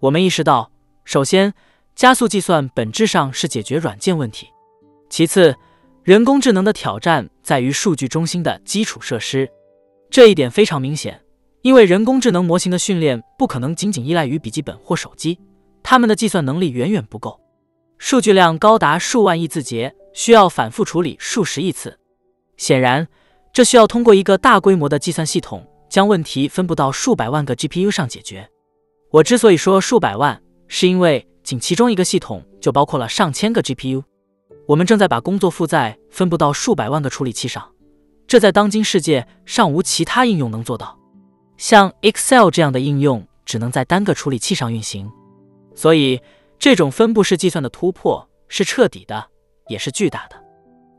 [0.00, 0.70] 我们意识到，
[1.04, 1.52] 首先，
[1.94, 4.46] 加速计算本质上是解决软件问题；
[5.10, 5.54] 其次，
[6.06, 9.50] 人工智能的挑战在于数据中心的基础设施，
[10.08, 11.20] 这一点非常明显，
[11.62, 15.36] 因为人工智能模型的训练不可能仅仅依赖于笔记本或手机，
[15.82, 17.40] 它们的计算能力远远不够，
[17.98, 21.98] 数据量高达数万亿字节，需要反复处理数十亿次。
[22.56, 23.08] 显然，
[23.52, 28.48] 这需要通过一个大规模的计算系统将问题分布到数百万个 GPU 上解决。
[29.10, 34.04] 我之所以说数百万，是因为仅其中一个系统就包括了上千个 GPU。
[34.66, 37.72] 我们正在把工作负载分布到数百万个处理器上，
[38.26, 40.98] 这在当今世界尚无其他应用能做到。
[41.56, 45.08] 像 Excel 这样的应用只能在单个处理器上运行，
[45.74, 46.20] 所以
[46.58, 49.24] 这种分布式计算的突破是彻底的，
[49.68, 50.36] 也是巨大的。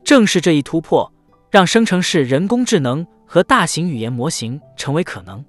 [0.04, 1.12] 正是这一突破，
[1.52, 5.44] 让生成式人工智能和大型语言模型成为可能。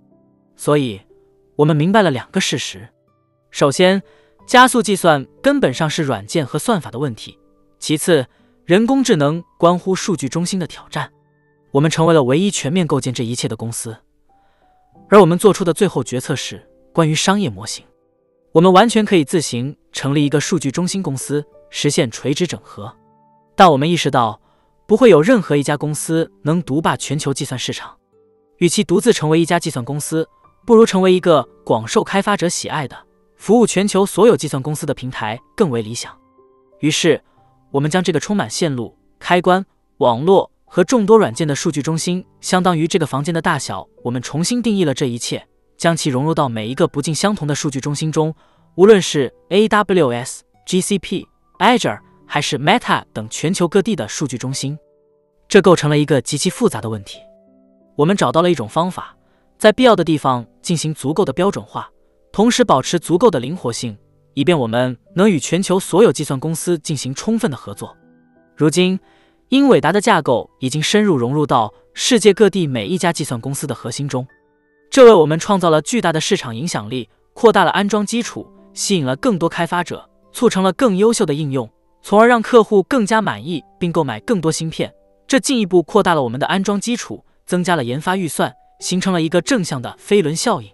[0.56, 1.00] 所以，
[1.54, 2.88] 我们明白了两个事实：
[3.52, 4.02] 首先，
[4.44, 7.38] 加速计算根本上是软件和算法的问题。
[7.78, 8.26] 其次，
[8.64, 11.10] 人工智能关乎数据中心的挑战。
[11.70, 13.96] 我们成为了唯一全面构建这一切的公司，
[15.08, 17.84] 而我们做出的最后决策是关于商业模型。
[18.52, 22.94] 我们完全可以自行成立一个数据中心公司，实现垂直整合。
[23.54, 24.40] 但我们意识到，
[24.86, 27.94] 不会有任何一家公司能独霸全球计算市场。
[28.56, 30.26] 与其独自成为一家计算公司，
[30.66, 32.96] 不如成为一个广受开发者喜爱的、
[33.36, 36.16] 服务全球所有计算公司的平台更为理想。
[36.80, 37.22] 于是，
[37.70, 39.64] 我们将这个充满线路、开关、
[39.98, 48.34] 网络和众多软件的数据中心，相当于这个房间的大小，我们重新定义了这一切，将其融入到每一个不尽相同的数据中心中，
[48.76, 51.26] 无论是 AWS、GCP、
[51.58, 52.00] Azure。
[52.30, 54.78] 还是 Meta 等全球各地的数据中心，
[55.48, 57.18] 这构成了一个极其复杂的问题。
[57.96, 59.16] 我们找到了一种方法，
[59.56, 61.88] 在必要的地方进行足够的标准化，
[62.30, 63.96] 同时保持足够的灵活性，
[64.38, 67.96] 以便我们能与全球所有计算公司进行充分的合作。
[68.54, 68.96] 如今，
[69.48, 74.24] 英伟达的架构已经深入融入到世界各地每一家计算公司的核心中，
[74.90, 81.68] 这为我们创造了巨大的市场影响力，扩大了安装基础，吸引了更多开发者，促成了更优秀的应用。
[82.00, 84.94] 从而让客户更加满意，并购买更多芯片，
[85.26, 90.70] 这进一步扩大了我们的安装基础，增加了研发预算，形成了一个正向的飞轮效应。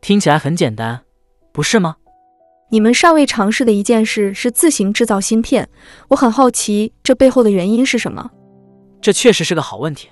[0.00, 1.02] 听起来很简单，
[1.52, 1.96] 不是吗？
[2.74, 5.68] 你们尚未尝试的一件事是自行制造芯片，
[6.08, 8.32] 我很好奇这背后的原因是什么。
[9.00, 10.08] 这确实是个好问题。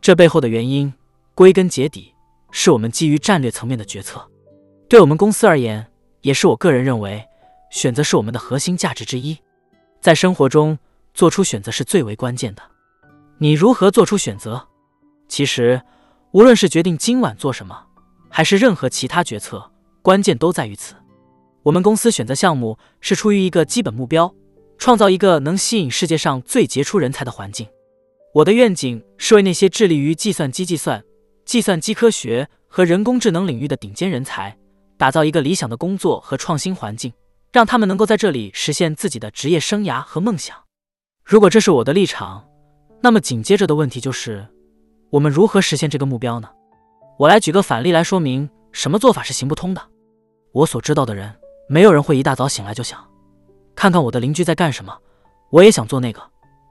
[0.00, 0.92] 这背后的原因，
[1.36, 2.12] 归根结底
[2.50, 4.28] 是我们基于战略层面的决策。
[4.88, 5.86] 对我们公司而言，
[6.22, 7.24] 也是我个人认为，
[7.70, 9.38] 选择是我们的核心价值之一。
[10.00, 10.76] 在生活中
[11.14, 12.62] 做出选择是最为关键的。
[13.38, 14.66] 你如何做出选择？
[15.28, 15.80] 其实，
[16.32, 17.84] 无论是决定今晚做什么，
[18.28, 19.70] 还是任何其他决策，
[20.02, 20.96] 关键都在于此。
[21.64, 24.32] 我们公司选择项目是出于一个基本目标：
[24.76, 27.66] 创造一个能吸引世界上最杰出人才的环境。
[28.34, 31.02] 我的愿景是为那些致力于计算机计算、
[31.46, 34.54] 计算机科学和人工智能领域的顶尖人才，
[34.98, 37.10] 打造一个理想的工作和创新环境。
[37.50, 40.56] 让他们能够在这里实现自己的职业生涯和梦想。
[41.24, 42.44] 如果这是我的立场，
[43.00, 44.44] 那么紧接着的问题就是：
[45.08, 46.50] 我们如何实现这个目标呢？
[47.16, 49.80] 我来举个反例来说明什么做法是行不通的。
[50.50, 51.32] 我所知道的人，
[51.66, 53.02] 没有人会一大早醒来就想
[53.74, 54.96] 看看我的邻居在干什么，
[55.50, 56.22] 我也想做那个，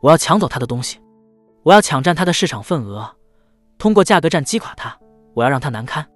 [0.02, 1.00] 我要抢走他的东西，
[1.64, 3.10] 我要抢占他的市场份额，
[3.78, 4.98] 通过价格战击垮他，
[5.34, 6.08] 我要让他难堪。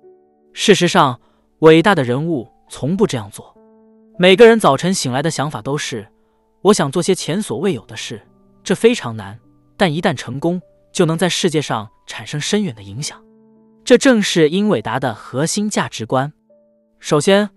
[0.53, 1.19] 事实上，
[1.59, 3.55] 伟大的人物从不这样做。
[4.17, 6.07] 每个人早晨醒来的想法都是：
[6.61, 8.21] 我想做些前所未有的事。
[8.63, 9.39] 这非常难，
[9.77, 10.61] 但一旦成功，
[10.91, 13.23] 就能在世界上产生深远的影响。
[13.85, 16.33] 这正是英伟达的核心价值观。
[16.99, 17.49] 首先，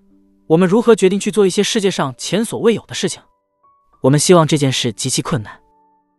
[0.51, 3.23] 我们如何决定去做一些世界上前所未有的事情？
[4.01, 5.61] 我们希望这件事极其困难。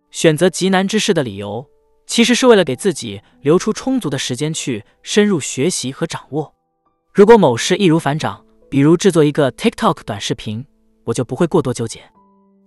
[0.09, 1.67] 选择极难之事的理由，
[2.07, 6.53] 其实是为了给自己留出充足的时间去深入学习和掌握。
[7.13, 10.65] 如果某事易如反掌，比如制作一个 TikTok 短视频，
[11.03, 12.01] 我就不会过多纠结。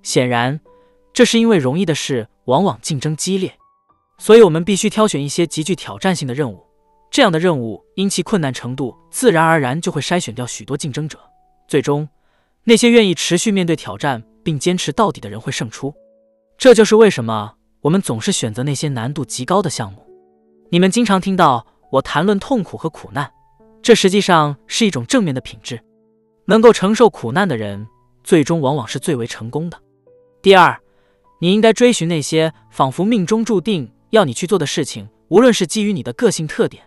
[0.03, 0.61] 显然，
[1.15, 3.57] 这是因为容易的事往往竞争激烈，
[4.19, 6.63] 所以我们必须挑选一些极具挑战性的任务。
[7.11, 11.19] 这样的任务因其困难程度，自然而然就会筛选掉许多竞争者。
[11.67, 12.09] 最终，
[12.65, 15.95] 那些愿意持续面对挑战并坚持到底的人会胜出。
[16.57, 20.07] 这就是为什么我们总是选择那些难度极高的项目。
[20.71, 23.31] 你们经常听到我谈论痛苦和苦难，
[23.83, 25.81] 这实际上是一种正面的品质。
[26.47, 27.87] 能够承受苦难的人，
[28.23, 29.81] 最终往往是最为成功的。
[30.43, 30.79] 第二，
[31.41, 36.83] 你应该追寻那些仿佛命中注定要你去做的事情，无论是基于你的个性特点、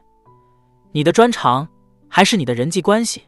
[0.91, 1.67] 你的专长，
[2.07, 3.23] 还是你的人际关系、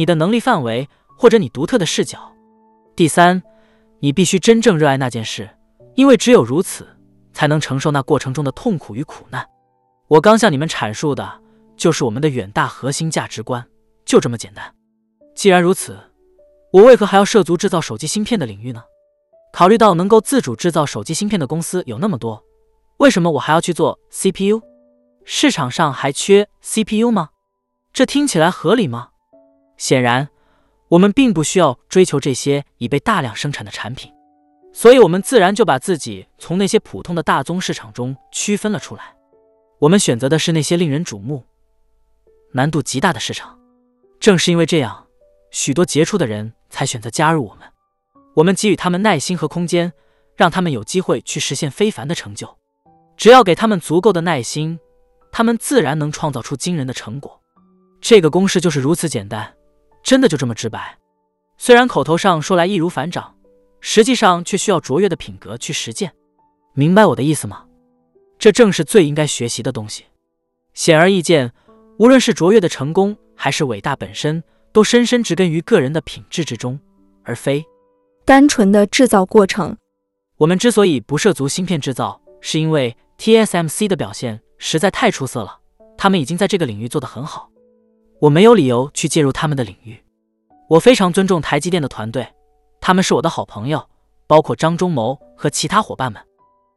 [0.00, 2.34] 你的能力范围，或者你独特的视角。
[2.96, 3.42] 第三，
[3.98, 5.50] 你必须真正热爱那件事，
[5.94, 6.88] 因为只有如此，
[7.34, 9.46] 才能承受那过程中的痛苦与苦难。
[10.08, 11.42] 我刚向你们阐述的，
[11.76, 13.62] 就是我们的远大核心价值观，
[14.06, 14.74] 就这么简单。
[15.34, 15.98] 既然如此，
[16.72, 18.82] 我为何还要涉足制造手机芯片的领域呢？
[19.52, 22.42] 考虑到能够自主制造手机芯片的公司有那么多，
[23.00, 24.62] 为什么我还要去做 CPU？
[25.26, 27.28] 市场上还缺 CPU 吗？
[27.92, 29.09] 这听起来合理吗？
[29.80, 30.28] 显然，
[30.88, 34.12] 我们并不需要追求这些已被大量生产的产品，
[34.74, 39.16] 所以我们自然就把自己从那些普通的大宗市场中区分了出来。
[39.78, 41.46] 我们选择的是那些令人瞩目、
[42.52, 43.58] 难度极大的市场。
[44.20, 45.06] 正是因为这样。
[45.50, 47.66] 许多杰出的人才选择加入我们，
[48.34, 49.90] 我们给予他们耐心和空间，
[50.36, 52.58] 让他们有机会去实现非凡的成就。
[53.16, 54.78] 只要给他们足够的耐心，
[55.32, 57.40] 他们自然能创造出惊人的成果。
[58.00, 59.54] 这个公式就是如此简单，
[60.02, 60.98] 真的就这么直白。
[61.58, 63.34] 虽然口头上说来易如反掌，
[63.80, 66.12] 实际上却需要卓越的品格去实践。
[66.74, 67.64] 明白我的意思吗？
[68.38, 70.04] 这正是最应该学习的东西。
[70.74, 71.52] 显而易见，
[71.98, 74.42] 无论是卓越的成功，还是伟大本身。
[74.72, 76.78] 都深深植根于个人的品质之中，
[77.24, 77.64] 而非
[78.24, 79.76] 单纯的制造过程。
[80.36, 85.58] 我们之所以不涉足芯片制造，是因为 TSMC 的表现实在太出色了，
[85.98, 87.50] 他们已经在这个领域做得很好，
[88.20, 89.98] 我没有理由去介入他们的领域。
[90.68, 92.28] 我非常尊重台积电的团队，
[92.80, 93.88] 他们是我的好朋友，
[94.26, 96.22] 包括张忠谋和其他伙伴们。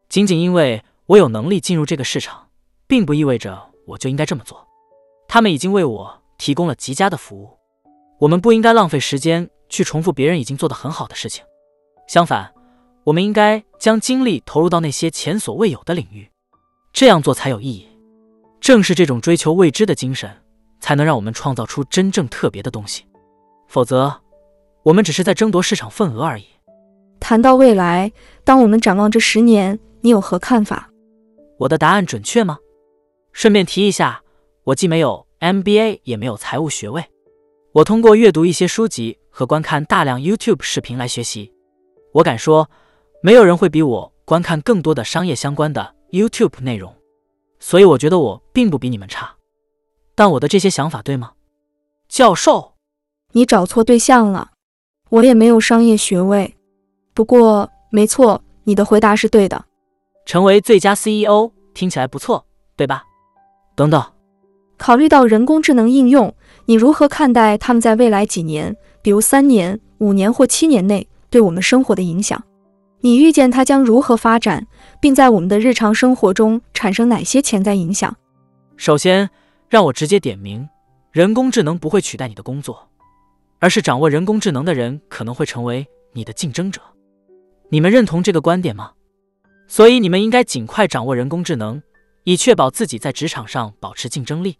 [0.07, 2.47] 仅仅因为我有能力进入这个市场，
[2.87, 4.65] 并不意味着我就应该这么做。
[5.27, 7.49] 他们已经为我提供了极佳的服务，
[8.19, 11.43] 我们不应该浪费时间去重复别人已经做得很好的事情。
[12.07, 12.53] 相反，
[13.03, 16.31] 我们应该将精力投入到那些前所未有的领域，
[16.93, 17.87] 这样做才有意义。
[18.61, 20.42] 正是这种追求未知的精神，
[20.83, 23.05] 才能让我们创造出真正特别的东西。
[23.69, 24.13] 否则，
[24.83, 26.45] 我们只是在争夺市场份额而已。
[27.21, 28.11] 谈到未来，
[28.43, 30.89] 当我们展望这十年，你有何看法？
[31.57, 32.57] 我的答案准确吗？
[33.31, 34.21] 顺便提一下，
[34.65, 37.05] 我既没有 MBA，也没有财务学位。
[37.71, 41.53] 我通过阅读一些书籍和观看大量 YouTube 视频来学习。
[42.11, 42.69] 我敢说，
[43.21, 46.93] 没有人会比我观看更多的商业相关的 YouTube 内容。
[47.57, 49.33] 所以，我觉得我并不比你们差。
[50.15, 51.31] 但我的这些想法对吗，
[52.07, 52.73] 教授？
[53.31, 54.51] 你找错对象了。
[55.09, 56.55] 我也没有商业学位。
[57.13, 59.65] 不过，没错，你的回答是对的。
[60.25, 62.45] 成为最佳 CEO 听起来不错，
[62.75, 63.03] 对吧？
[63.75, 64.03] 等等，
[64.77, 66.33] 考虑到人工智能应用，
[66.65, 72.41] 你如何看待他们在未来几年，比如三年、五年或七年内对我们生活的影响？
[73.01, 74.65] 你预见它将如何发展，
[74.99, 78.15] 并在我们的日常生活中产生哪些潜在影响？
[78.77, 79.29] 首先，
[79.73, 80.69] 让我直接点名：
[81.11, 82.87] 人工智能不会取代你的工作，
[83.57, 86.79] 而是掌握人工智能的人可能会成为你的竞争者。
[87.69, 88.91] 你们认同这个观点吗？
[89.67, 91.81] 所以你们应该尽快掌握人工智能，
[92.23, 94.59] 以确保自己在职场上保持竞争力。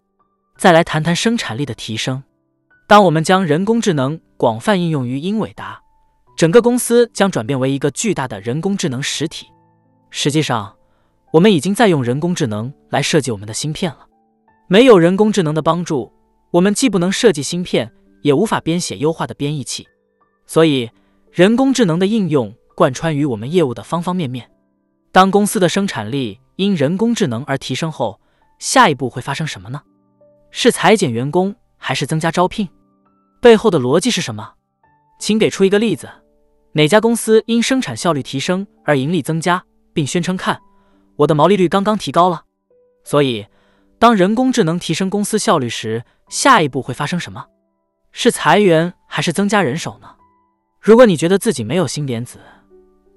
[0.58, 2.20] 再来谈谈生产力的提升。
[2.88, 5.80] 当我们将人工智能广泛应用于英伟达，
[6.36, 9.46] 整个公司将转变为一个巨大的人工智能实体。
[10.10, 10.74] 实际上，
[11.30, 14.08] 我们已经在用人工智能来设计我们的芯片了。
[14.66, 16.10] 没有人工智能的帮助，
[16.50, 19.86] 我们既不能设计芯片，也无法编写优化的编译器。
[20.46, 20.90] 所以，
[21.30, 24.50] 人工智能的应用贯穿于我们业务的方方面面。
[25.12, 28.18] 当公司的生产力因人工智能而提升后，
[28.58, 29.82] 下一步会发生什么呢？
[30.50, 32.68] 是裁减员工，还是增加招聘？
[33.40, 34.54] 背后的逻辑是什么？
[35.18, 36.08] 请给出一个例子。
[36.72, 40.58] 哪家公司因生产效率提升而盈利增加，并宣称看，
[41.16, 42.44] 我的毛利率刚刚提高了？
[43.04, 43.46] 所以，
[43.98, 47.46] 当人工智能提升公司效率时，下一步会发生什么？
[48.12, 50.08] 是裁员还是增加人手呢？
[50.80, 52.38] 如果你觉得自己没有新点子，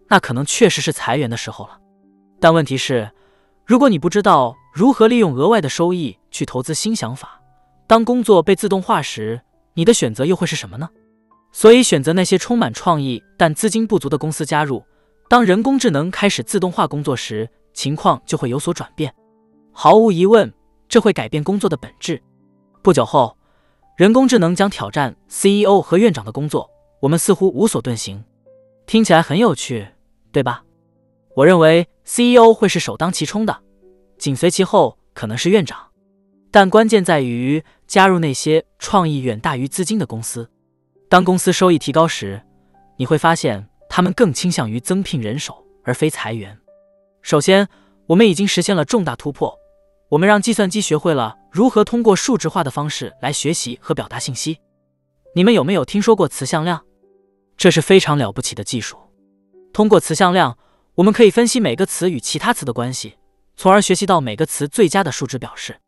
[0.07, 1.77] 那可能确实是裁员的时候了。
[2.39, 3.11] 但问题是，
[3.65, 7.41] 如果你不知道如何利用额外的收益去投资新想法，
[7.85, 9.41] 当工作被自动化时，
[9.73, 10.89] 你的选择又会是什么呢？
[11.51, 14.83] 所以，选择那些充满创意但资金不足的公司加入。
[15.29, 19.13] 当人工智能开始自动化工作时，情况就会有所转变。
[19.71, 20.53] 毫无疑问，
[20.88, 22.21] 这会改变工作的本质。
[22.82, 23.38] 不久后，
[23.97, 26.69] 人工智能将挑战 CEO 和院长的工作。
[27.00, 28.23] 我们似乎无所遁形，
[28.86, 29.88] 听起来很有趣，
[30.32, 30.63] 对吧？
[31.36, 33.62] 我认为 CEO 会是首当其冲的，
[34.17, 35.78] 紧随其后可能是院长，
[36.50, 40.50] 但关键在于加入那些创意远大于资金的公司。
[41.08, 42.41] 当公司收益提高时，
[42.97, 46.58] 你会发现他们更倾向于增聘人手而非裁员。
[47.21, 47.67] 首先，
[48.08, 49.56] 我们已经实现了重大突破，
[50.09, 54.59] 我们让计算机学会了如何通过数值化的方式来学习和表达信息。
[55.35, 56.83] 你们有没有听说过词向量？
[57.55, 58.97] 这是非常了不起的技术。
[59.73, 60.57] 通过词向量。
[60.97, 63.17] 我们可以分析每个词与其他词的关系，
[63.55, 65.79] 从而学习到每个词最佳的数值表示。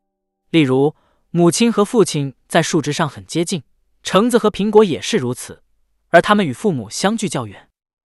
[0.51, 0.93] 例如，
[1.32, 3.63] 母亲和父亲在数值上很接近，
[4.03, 5.63] 橙子和苹果也是如此，
[6.10, 7.70] 而它们与父母相距较远。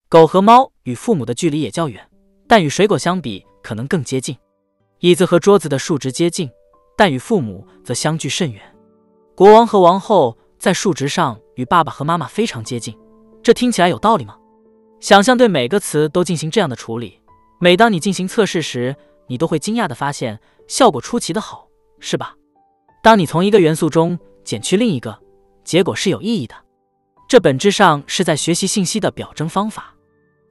[0.08, 2.10] 狗和猫与父母的距离也较远，
[2.48, 4.36] 但与水果相比可能更接近。
[5.00, 6.50] 椅子和桌子的数值接近，
[6.94, 8.62] 但与父母则相距甚远。
[9.34, 12.94] 国王和王后在数值上与爸爸和妈妈非常接近，
[13.42, 14.36] 这听起来有道理吗？
[15.00, 17.18] 想象对每个词都进行这样的处理，
[17.58, 18.94] 每当你进行测试时，
[19.26, 20.38] 你都会惊讶地发现
[20.68, 21.66] 效果出奇的好，
[21.98, 22.34] 是吧？
[23.02, 25.18] 当你从一个元素中减去另一个，
[25.64, 26.54] 结果是有意义的。
[27.26, 29.94] 这本质上是在学习信息的表征方法。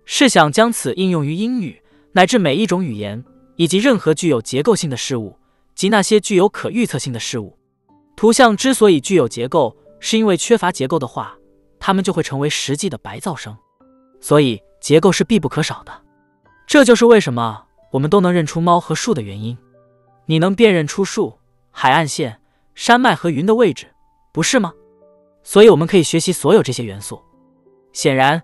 [0.06, 1.80] 试想将此应用于英语
[2.14, 3.24] 乃至每一种语言，
[3.60, 5.38] 以及任何具有结构性的事物
[5.76, 7.60] 及那些具有可预测性的事物。
[8.16, 11.38] 图像之所以具有结构，是因为缺乏结构的话，
[11.78, 13.54] 它们就会成为实际的白噪声。
[14.22, 15.92] 所以结构是必不可少的，
[16.66, 19.58] 这就是为什么我们都能认出猫和树的原因。
[20.26, 21.38] 你能辨认出树、
[21.70, 22.40] 海岸线、
[22.76, 23.88] 山脉和云的位置，
[24.32, 24.72] 不是吗？
[25.44, 27.22] 所以我们可以学习所有这些元素。
[27.92, 28.42] 显然，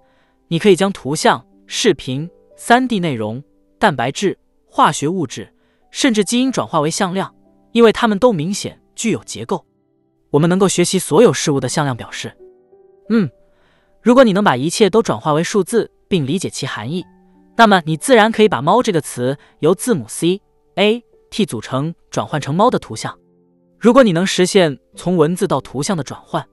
[0.50, 3.42] 你可以将图像、视频、3D 内容、
[3.80, 4.38] 蛋白质、
[4.76, 5.54] 化学物质，
[5.90, 7.34] 甚至基因转化为向量，
[7.72, 9.66] 因为它们都明显具有结构。
[10.32, 12.36] 我们能够学习所有事物的向量表示。
[13.08, 13.30] 嗯，
[14.02, 17.06] 如果你能把一切都转化为数字，并理解其含义，
[17.56, 20.42] 那么你自然可以把“猫”这个词由字母 C、
[20.76, 23.18] A、T 组成，转换成猫的图像。
[23.80, 26.46] 如果你能实现从文字到图像的转换，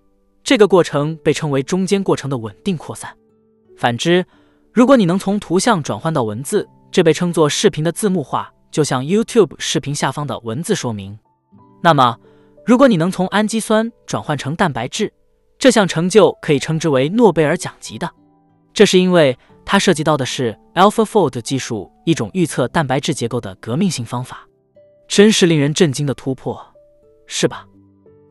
[0.45, 3.13] 这个过程被称为中间过程的稳定扩散。
[3.77, 4.25] 反之，
[4.73, 11.19] 如果你能从图像转换到文字，这被称作视频的字幕化，就像 YouTube 视频下方的文字说明。
[11.83, 12.19] 那么，
[12.67, 15.11] 如果你能从氨基酸转换成蛋白质，
[15.59, 18.11] 这项成就可以称之为诺贝尔奖级的。
[18.75, 24.47] 这是因为它涉及到的是 AlphaFold 技术，一种预测蛋白质结构的革命性方法，
[25.09, 26.63] 真是令人震惊的突破，
[27.27, 27.67] 是吧？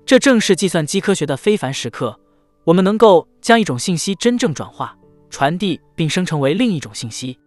[0.05, 2.20] 这正是计算机科学的非凡时刻。
[2.64, 4.95] 我们能够将一种信息真正转化、
[5.32, 7.39] 传递并生成为另一种信息。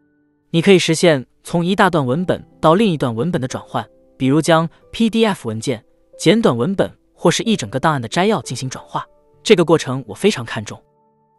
[0.55, 3.85] 你可以实现从一大段文本到另一段文本的转换，
[4.17, 5.85] 比如将 PDF 文件、
[6.17, 9.05] 简短文本或是一整个档案的摘要进行转化。
[9.43, 10.81] 这个过程我非常看重。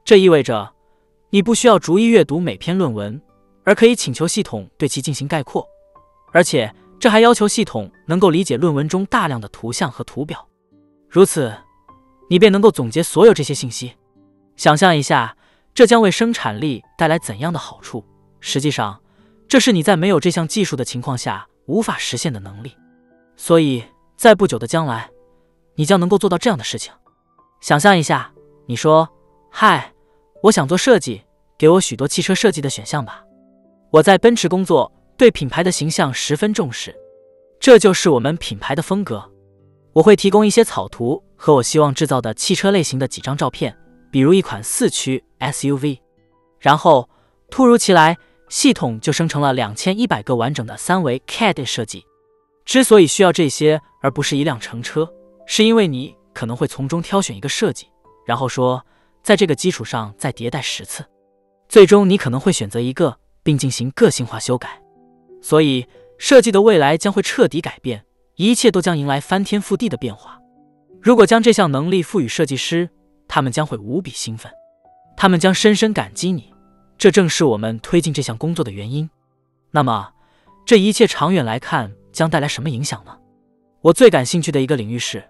[0.03, 0.69] 这意味着
[1.29, 3.21] 你不需要逐一阅读每篇论文，
[3.63, 5.65] 而可以请求系统对其进行概括。
[6.33, 10.45] 而且这还要求系统能够理解论文中大量的图像和图表。
[11.07, 11.55] 如此，
[12.29, 13.93] 你便能够总结所有这些信息。
[14.57, 15.37] 想象一下，
[15.73, 18.03] 这将为生产力带来怎样的好处？
[18.41, 18.99] 实际上，
[19.47, 22.75] 这是你在没有这项技术的情况下无法实现的能力。
[23.37, 23.83] 所以
[24.15, 25.09] 在不久的将来，
[25.75, 26.93] 你将能够做到这样的事情。
[27.61, 28.31] 想象一下，
[28.65, 29.07] 你说
[29.51, 29.93] ：“嗨，
[30.43, 31.21] 我想做设计，
[31.57, 33.23] 给我许多汽车设计的选项吧。”
[33.91, 36.95] 我在奔驰工作，对品牌的形象十分重视，
[37.59, 39.31] 这就是我们品牌的风格。
[39.93, 43.77] 我会提供一些草图和我希望制造的汽车类型的几张照片，
[44.11, 45.99] 比如一款四驱 SUV。
[46.59, 47.09] 然后
[47.49, 48.17] 突如其来，
[48.49, 52.03] 系统就生成了两千一百个完整的三维 CAD 设计。
[52.65, 55.07] 之所以需要这些而不是一辆乘车，
[55.45, 57.87] 是因为你可能会从中挑选一个设计，
[58.25, 58.83] 然后说
[59.21, 61.05] 在这个基础上再迭代十次，
[61.69, 64.81] 最终你可能会选择一个并进行个性化修改。
[65.41, 65.85] 所以
[66.17, 68.05] 设计的未来将会彻底改变。
[68.37, 70.37] 一切都将迎来翻天覆地的变化。
[71.01, 72.89] 如果将这项能力赋予设计师，
[73.29, 74.51] 他们将会无比兴奋，
[75.15, 76.53] 他们将深深感激你。
[76.97, 79.09] 这正是我们推进这项工作的原因。
[79.71, 80.11] 那么，
[80.65, 83.17] 这一切长远来看将带来什么影响呢？
[83.81, 85.23] 我最感兴趣的一个领域是，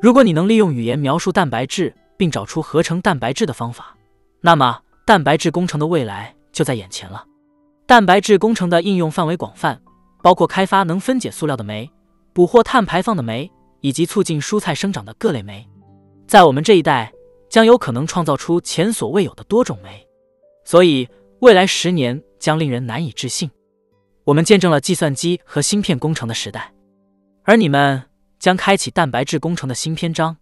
[0.00, 3.96] 如果你能利用语言描述蛋白质，并找出合成蛋白质的方法，
[4.40, 7.24] 那么蛋白质工程的未来就在眼前了。
[7.86, 9.80] 蛋白质工程的应用范围广泛，
[10.22, 11.90] 包括开发能分解塑料的酶。
[12.32, 13.50] 捕获碳排放的酶，
[13.80, 15.66] 以及促进蔬菜生长的各类酶，
[16.26, 17.12] 在我们这一代
[17.48, 20.06] 将有可能创造出前所未有的多种酶。
[20.70, 21.08] 所以，
[21.40, 23.50] 未来十年将令人难以置信。
[24.22, 26.72] 我们见证了计算机和芯片工程的时代，
[27.42, 28.04] 而你们
[28.38, 30.36] 将开启蛋白质工程的新篇章。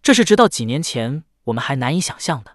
[0.00, 2.52] 这是直到几年前我们还难以想象的。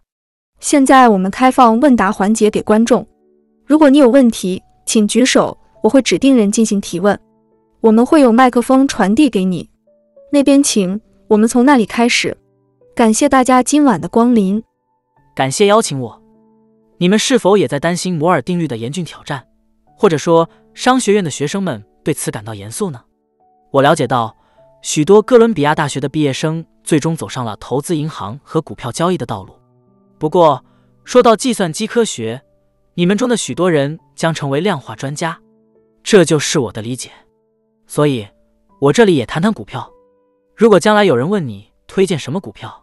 [0.59, 3.07] 现在我们开放问答环节给观众，
[3.67, 7.19] 如果你有问题，请举手，我会指定人进行提问。
[7.81, 9.69] 我们会有麦克风传递给你，
[10.31, 10.99] 那边请。
[11.27, 12.35] 我们从那里开始。
[12.95, 14.63] 感谢大家今晚的光临，
[15.35, 16.20] 感谢邀请我。
[17.01, 19.43] 你们是否也在担心摩尔定律的严峻挑战，
[19.97, 23.03] 或者说商学院的学生们对此感到严肃呢？
[23.71, 24.37] 我了解到，
[24.83, 29.55] 许多哥伦比亚大学的毕业生最终走上了投资银行和股票交易的道路。
[30.19, 30.63] 不过，
[31.03, 32.39] 说到计算机科学，
[32.93, 35.39] 你们中的许多人将成为量化专家，
[36.03, 37.09] 这就是我的理解。
[37.87, 38.27] 所以，
[38.79, 39.91] 我这里也谈谈股票。
[40.55, 42.79] 如果将来有人问你推荐什么股票，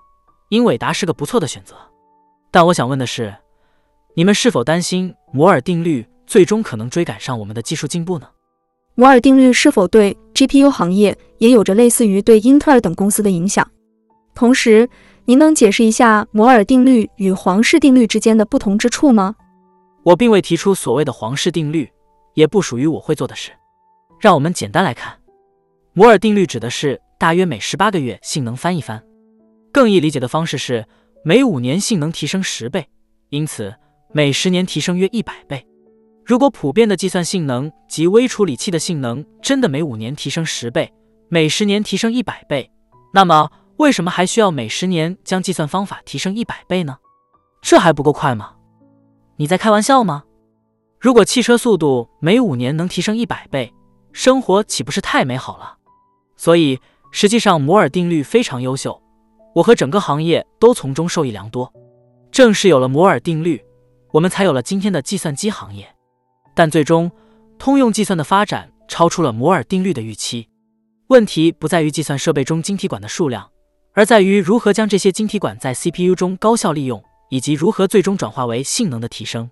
[0.49, 1.77] 英伟达是个不错的选择。
[2.51, 3.33] 但我想问的是，
[4.19, 8.29] 你们是否担心摩尔定律最终可能追赶上我们的技术进步呢？
[8.97, 13.71] 摩尔定律是否对 GPU 行业也有着类似于对英特尔等公司的影响？
[14.35, 14.89] 同时，
[15.27, 19.37] 您能解释一下摩尔定律与皇室定律之间的不同之处吗？
[20.03, 21.89] 我并未提出所谓的皇室定律，
[22.35, 23.53] 也不属于我会做的事。
[24.19, 25.17] 让我们简单来看，
[25.93, 29.01] 摩尔定律指的是大约每十八个月性能翻一番。
[29.71, 30.85] 更易理解的方式是
[31.23, 32.89] 每五年性能提升十倍，
[33.29, 33.73] 因此
[34.13, 35.67] 每十年提升约一百倍。
[36.25, 40.93] 如果普遍的计算性能及微处理器的性能真的每五年提升十倍，
[41.29, 42.71] 每十年提升一百倍，
[43.13, 46.97] 那么为什么还需要每十年将计算方法提升一百倍呢？
[47.61, 48.55] 这还不够快吗？
[49.37, 50.25] 你在开玩笑吗？
[50.99, 53.73] 如果汽车速度每五年能提升一百倍，
[54.13, 55.77] 生活岂不是太美好了？
[56.37, 56.79] 所以
[57.11, 59.01] 实际上摩尔定律非常优秀，
[59.55, 61.73] 我和整个行业都从中受益良多。
[62.31, 63.63] 正是有了摩尔定律，
[64.13, 65.87] 我们才有了今天的计算机行业。
[66.55, 67.11] 但最终，
[67.59, 70.49] 通用计算的发展超出了摩尔定律的预期。
[71.09, 73.51] 问题不在于计算设备中晶体管的数量，
[73.95, 79.51] 而在于如何将这些晶体管在 CPU 中高效利用，以及如何最终转化为性能的提升。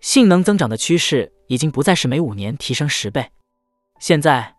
[0.00, 3.30] 性能增长的趋势已经不再是每五年提升十倍，
[3.98, 4.54] 现在，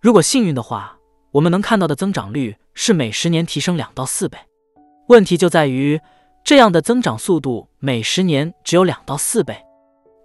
[0.00, 0.96] 如果幸运的话，
[1.32, 4.38] 我们能看到的增长率是每十年提升两到四倍。
[5.08, 6.00] 问题就在于，
[6.46, 9.60] 这样的增长速度每十年只有两到四倍。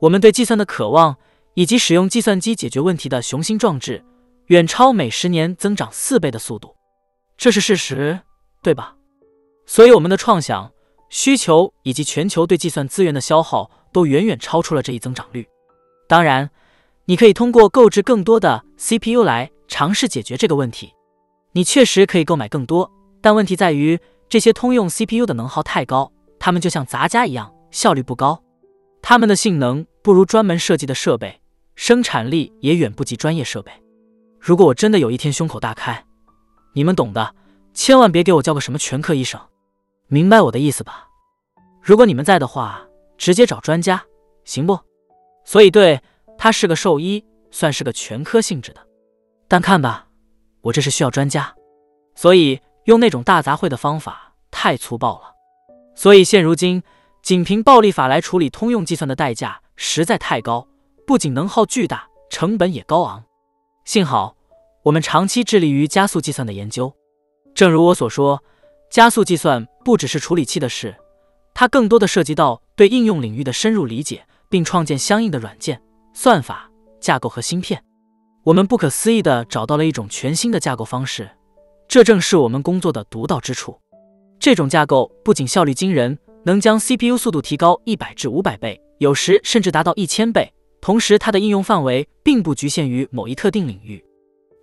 [0.01, 1.17] 我们对计算的渴望
[1.55, 4.05] 以及使用计算机解决问题的雄心壮志，
[4.45, 6.75] 远超每十年增长四倍的速度，
[7.37, 8.19] 这是事实，
[8.61, 8.95] 对吧？
[9.65, 10.71] 所以，我们的创想、
[11.09, 13.71] 需求以及全球对计算资源的消耗。
[13.93, 15.45] 都远远超出了这一增长率。
[16.07, 16.49] 当然，
[17.03, 20.93] 你可以通过购置更多的 CPU 来尝试解决这个问题。
[21.51, 23.99] 你确实可以购买更多，但问题在于
[24.31, 26.09] 这些通用 CPU 的能耗太高，
[26.39, 28.41] 它们就像杂家一样，效率不高。
[29.01, 31.41] 它们的性能不如专门设计的设备，
[31.75, 33.69] 生产力也远不及专业设备。
[34.39, 36.05] 如果我真的有一天胸口大开，
[36.71, 37.35] 你们懂的，
[37.73, 39.37] 千万别给我叫个什么全科医生，
[40.07, 41.09] 明白我的意思吧？
[41.81, 42.87] 如果你们在的话。
[43.17, 44.03] 直接找专家
[44.45, 44.79] 行不？
[45.45, 46.01] 所以对
[46.39, 48.81] 他是个兽医，算是个全科性质的。
[49.47, 50.07] 但看吧，
[50.61, 51.53] 我这是需要专家，
[52.15, 52.59] 所以
[52.91, 55.31] 用那种大杂烩的方法太粗暴了。
[55.95, 56.83] 所以现如今，
[57.23, 60.67] 仅凭暴力法来处理通用计算的代价实在太高，
[61.07, 63.23] 不仅能耗巨大，成本也高昂。
[63.85, 64.35] 幸好
[64.83, 66.93] 我们长期致力于加速计算的研究。
[67.55, 68.43] 正如我所说，
[68.89, 70.95] 加速计算不只是处理器的事。
[71.53, 75.81] 它更多的涉及到对应用领域的深入理解，并创建相应的软件、
[76.13, 76.69] 算法、
[76.99, 77.83] 架构和芯片。
[78.43, 81.29] 我们不可思议地找到了一种全新的架构方式，
[81.91, 83.77] 这正是我们工作的独到之处。
[84.39, 90.53] 这种架构不仅效率惊人，能将 CPU 速度提高一百至五百倍，有时甚至达到一千倍。
[90.79, 94.01] 同时，它的应用范围并不局限于某一特定领域。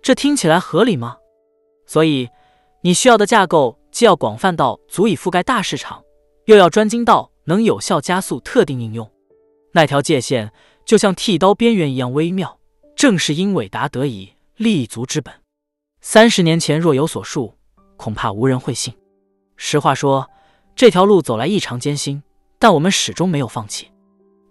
[0.01, 1.17] 这听起来合理吗？
[1.85, 2.27] 所以，
[2.81, 6.01] 你需要的架构既要广泛到足以覆盖大市场。
[6.45, 9.07] 又要专精到能有效加速特定应用，
[9.73, 10.51] 那条界限
[10.83, 12.57] 就像剃刀边缘一样微妙，
[12.95, 15.31] 正是英伟达得以立足之本。
[16.01, 17.53] 三十年前若有所述，
[17.97, 18.93] 恐怕无人会信。
[19.57, 20.29] 实话说，
[20.73, 22.23] 这条路走来异常艰辛，
[22.57, 23.91] 但我们始终没有放弃。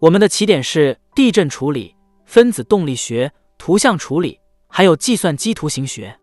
[0.00, 1.96] 我们的起点是地震处理、
[2.26, 4.38] 分子动力学、图像处理，
[4.68, 6.18] 还有计算机图形学。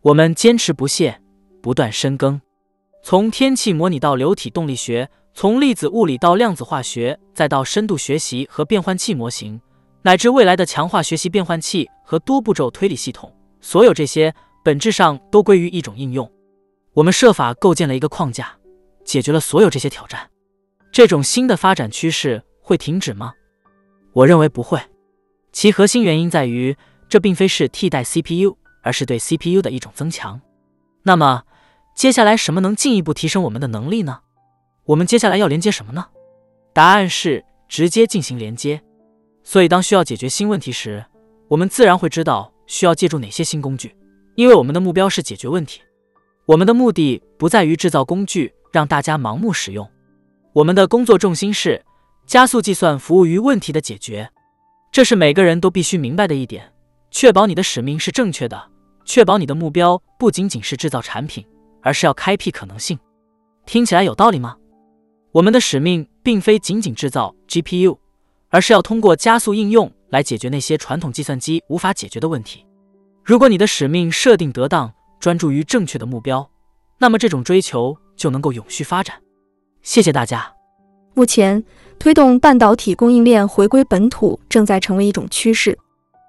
[0.00, 1.20] 我们坚持不懈，
[1.60, 2.40] 不断深耕。
[3.02, 9.60] 从天气模拟到流体动力学，从粒子物理到量子化学，再到深度学习和变换器模型，
[10.00, 16.30] 乃至未来的强化学习变换器和多步骤推理系统，所有这些本质上都归于一种应用。
[16.94, 18.56] 我们设法构建了一个框架，
[19.04, 20.30] 解决了所有这些挑战。
[20.90, 23.32] 这种新的发展趋势会停止吗？
[24.12, 24.80] 我认为不会。
[25.52, 26.76] 其核心原因在于，
[27.08, 30.40] 这并非是替代 CPU，而是对 CPU 的一种增强。
[31.02, 31.44] 那么。
[31.94, 34.20] 接下来什么能进一步提升我们的能力呢？
[34.86, 36.06] 我们接下来要连接什么呢？
[36.72, 38.82] 答案是直接进行连接。
[39.44, 41.04] 所以当需要解决新问题时，
[41.48, 43.94] 我们自然会知道需要借助哪些新工具，
[44.34, 45.80] 因为我们的目标是解决问题。
[46.46, 49.88] 我们的目的不在于制造工具让大家盲目使用，
[50.52, 51.82] 我们的工作重心是
[52.26, 54.28] 加速计算服务于问题的解决。
[54.90, 56.72] 这是每个人都必须明白的一点，
[57.10, 58.70] 确保你的使命是正确的，
[59.04, 61.46] 确保你的目标不仅仅是制造产品。
[61.84, 62.96] 而是要开辟可能性，
[63.66, 64.56] 听起来有道理吗？
[65.32, 67.98] 我们的使命并非仅仅制造 GPU，
[68.50, 72.64] 而是要通过加速应用来解决那些传统计算机无法解决的问题。
[73.24, 76.50] 如果你的使命设定得当，专注于正确的目标，
[76.98, 79.16] 那么这种追求就能够永续发展。
[79.82, 80.52] 谢谢大家。
[81.14, 81.62] 目前，
[81.98, 85.78] 推动半导体供应链回归本土正在成为一种趋势，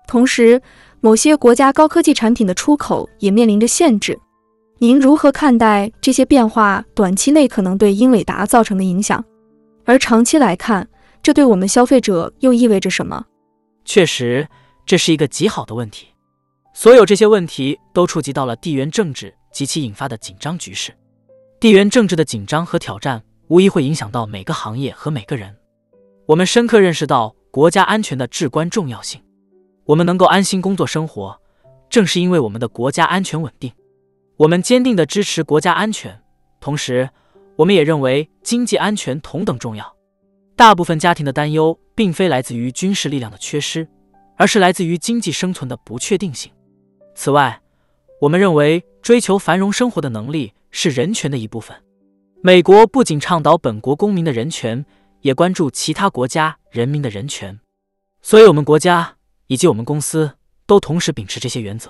[0.08, 0.62] 同时，
[1.00, 4.20] 某些国家高科技产品的出口也面临着限制。
[4.78, 6.84] 您如何看待这些变化？
[6.94, 9.24] 短期内可能对英伟达造成的影响，
[9.86, 10.88] 而长期来看，
[11.24, 13.26] 这对我们消费者又意味着什么？
[13.84, 14.48] 确实，
[14.86, 16.08] 这是一个极好的问题。
[16.74, 20.92] 所有这些问题都触及到了地缘政治及其引发的紧张局势。
[21.60, 25.56] 地缘政治的紧张和挑战无疑会影响到每个行业和每个人。
[26.26, 29.22] 我们深刻认识到国家安全的至关重要性。
[29.86, 31.40] 我们能够安心工作生活，
[31.90, 33.72] 正是因为我们的国家安全稳定。
[34.38, 36.20] 我们坚定地支持国家安全，
[36.60, 37.10] 同时，
[37.56, 39.96] 我们也认为经济安全同等重要。
[40.56, 43.88] 大部分家庭的担忧并非来自于军事力量的缺失，
[44.38, 46.52] 而是来自于经济生存的不确定性。
[47.16, 47.62] 此外，
[48.22, 51.76] 我们认为追求繁荣生活的能力是人权的一部分。
[52.42, 54.86] 美国不仅倡导本国公民的人权，
[55.22, 57.60] 也关注其他国家人民的人权。
[58.22, 59.16] 所以，我们国家
[59.48, 60.32] 以及我们公司
[60.66, 61.90] 都同时秉持这些原则。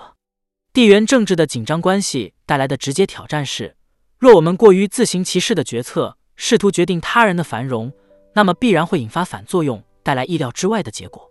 [0.74, 3.76] 地缘政治的紧张关系带来的直接挑战是：
[4.18, 7.94] 若我们过于自行其事的决策，试图决定他人的繁荣，
[8.34, 11.30] 那么必然会引发反作用，带来意料之外的结果。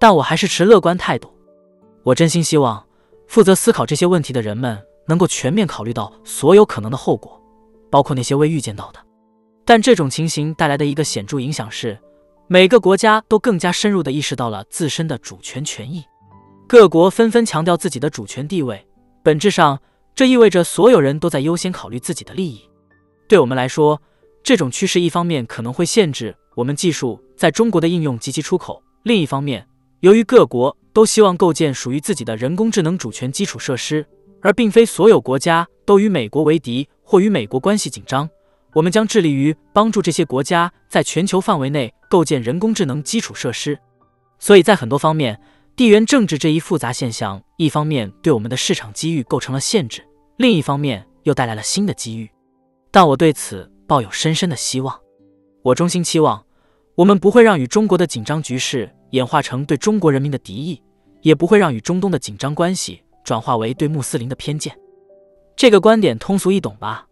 [0.00, 1.32] 但我还是持乐观态度。
[2.02, 2.84] 我真心希望
[3.32, 4.78] 负责思考这些问题的人们
[5.08, 7.40] 能够全面考虑到所有可能的后果，
[7.90, 9.00] 包括那些未预见到的。
[9.64, 11.98] 但这种情形带来的一个显著影响是，
[12.46, 16.04] 每个国家都更加深入地意识到了自身的主权权益。
[16.68, 18.86] 各国纷纷强调自己的主权地位，
[19.22, 19.80] 本质上，
[20.14, 22.60] 这意味着所有人都在优先考虑自己的利益。
[23.26, 23.98] 对我们来说，
[24.42, 28.74] 这种趋势一方面可能会限制我们技术在中国的应用及其出口；
[29.04, 29.66] 另一方面，
[30.00, 34.06] 由于各国都希望构建属于自己的人工智能主权基础设施，
[34.40, 38.28] 而并非所有国家都与美国为敌或与美国关系紧张，
[38.74, 43.78] 我们将致力于帮助这些国家在全球范围内构建人工智能基础设施。
[44.38, 45.40] 所以在很多方面，
[45.76, 50.02] 地缘政治这一复杂现象，一方面对我们的市场机遇构成了限制，
[50.36, 52.28] 另一方面又带来了新的机遇。
[52.90, 55.00] 但我对此抱有深深的希望。
[55.62, 56.44] 我衷心期望，
[56.96, 60.82] 我们不会让与中国的紧张局势演化成对中国人民的敌意，
[61.22, 64.76] 也不会让与中东的紧张关系转化为对穆斯林的偏见。
[65.56, 67.06] 这个观点通俗易懂吧？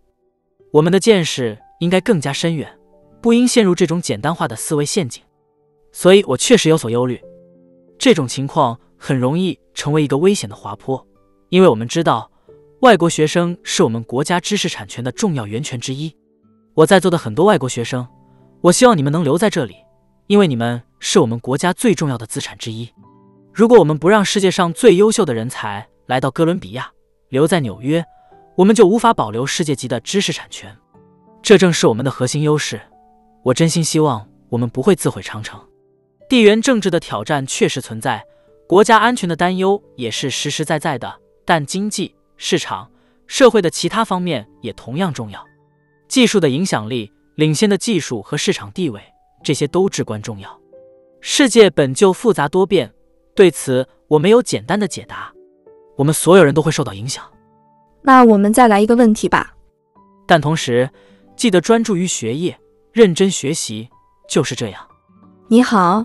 [0.72, 2.78] 我们的见识应该更加深远，
[3.20, 5.22] 不应陷入这种简单化的思维陷阱。
[5.92, 7.20] 所以我确实有所忧虑。
[7.98, 11.06] 这种情况很容易成为一个危险的滑坡，
[11.48, 12.30] 因为我们知道，
[12.80, 16.14] 外国学生是我们国家知识产权的重要源泉之一。
[16.74, 18.06] 我在座的很多外国学生，
[18.62, 19.74] 我希望你们能留在这里，
[20.30, 22.88] 因为你们是我们国家最重要的资产之一。
[23.52, 26.88] 如果我们不让世界上最优秀的人才来到哥伦比亚，
[27.30, 28.04] 留在纽约，
[28.54, 30.72] 我们就无法保留世界级的知识产权。
[31.42, 32.80] 这正是我们的核心优势。
[33.42, 35.60] 我真心希望我们不会自毁长城。
[36.28, 38.24] 地缘政治的挑战确实存在，
[38.68, 41.12] 国家安全的担忧也是实实在在的。
[41.44, 42.88] 但经济、市场、
[43.26, 45.44] 社会的其他方面也同样重要。
[46.06, 49.02] 技术的影响力、领先的技术和市场地位，
[49.42, 50.60] 这些都至关重要。
[51.20, 52.92] 世界本就复杂多变，
[53.34, 55.32] 对此我没有简单的解答。
[55.96, 57.24] 我们所有人都会受到影响。
[58.02, 59.54] 那我们再来一个问题吧。
[60.26, 60.88] 但同时，
[61.36, 62.58] 记得专注于学业，
[62.92, 63.88] 认真学习，
[64.28, 64.80] 就是这样。
[65.48, 66.04] 你好。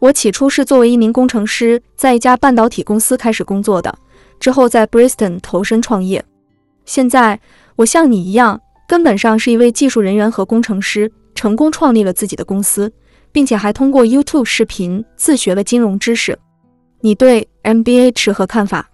[0.00, 3.94] 我起初是作为一名工程师，在一家半导体公司开始工作的，
[4.40, 6.24] 之后在 Bristol 投身创业。
[6.86, 7.38] 现在
[7.76, 8.58] 我像你一样，
[8.88, 12.92] 根本上是一位技术人员和工程师，成功创立了自己的公司，
[13.32, 16.38] 并且还通过 YouTube 视频自学了金融知识。
[17.00, 18.90] 你对 MBA 持何看法？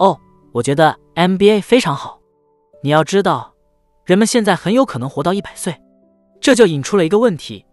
[0.00, 0.18] 哦，
[0.50, 2.18] 我觉得 MBA 非常好。
[2.82, 3.54] 你要知道，
[4.04, 5.80] 人们现在很有可能活到一百岁，
[6.40, 7.64] 这就引出了一个问题。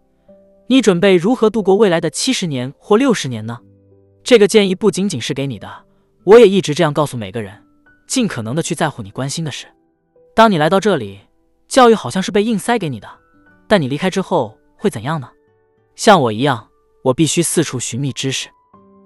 [0.68, 3.58] 你准备如何度过未来的七十年或六十年呢？
[4.22, 5.68] 这个建议不仅仅是给你的，
[6.22, 7.52] 我也一直这样告诉每个人：
[8.06, 9.66] 尽可能的去在乎你关心的事。
[10.36, 11.18] 当你来到这里，
[11.66, 13.08] 教育好像是被硬塞给你的，
[13.74, 15.28] 但你离开之后会怎样呢？
[15.96, 16.68] 像我一样，
[17.02, 18.48] 我必须四处寻觅知识，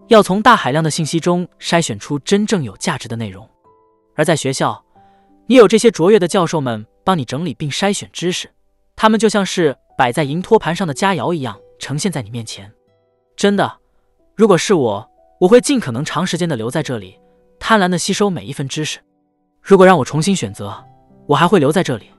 [0.08, 3.48] 要从大海量的信息中筛选出真正有价值的内容。
[4.14, 4.84] 而在学校，
[5.46, 8.46] 你有这些卓越的教授们帮你整理并筛选知识，
[8.94, 9.74] 他们就像是。
[9.96, 12.70] 摆在银托盘上的佳肴一样呈现在你面前，
[13.36, 13.78] 真的。
[14.36, 15.10] 如果是我，
[15.40, 17.18] 我会尽可能长时间的留在这里，
[17.58, 19.00] 贪婪的吸收每一份知识。
[19.62, 20.84] 如果让我重新选择，
[21.26, 22.10] 我还会留在这里。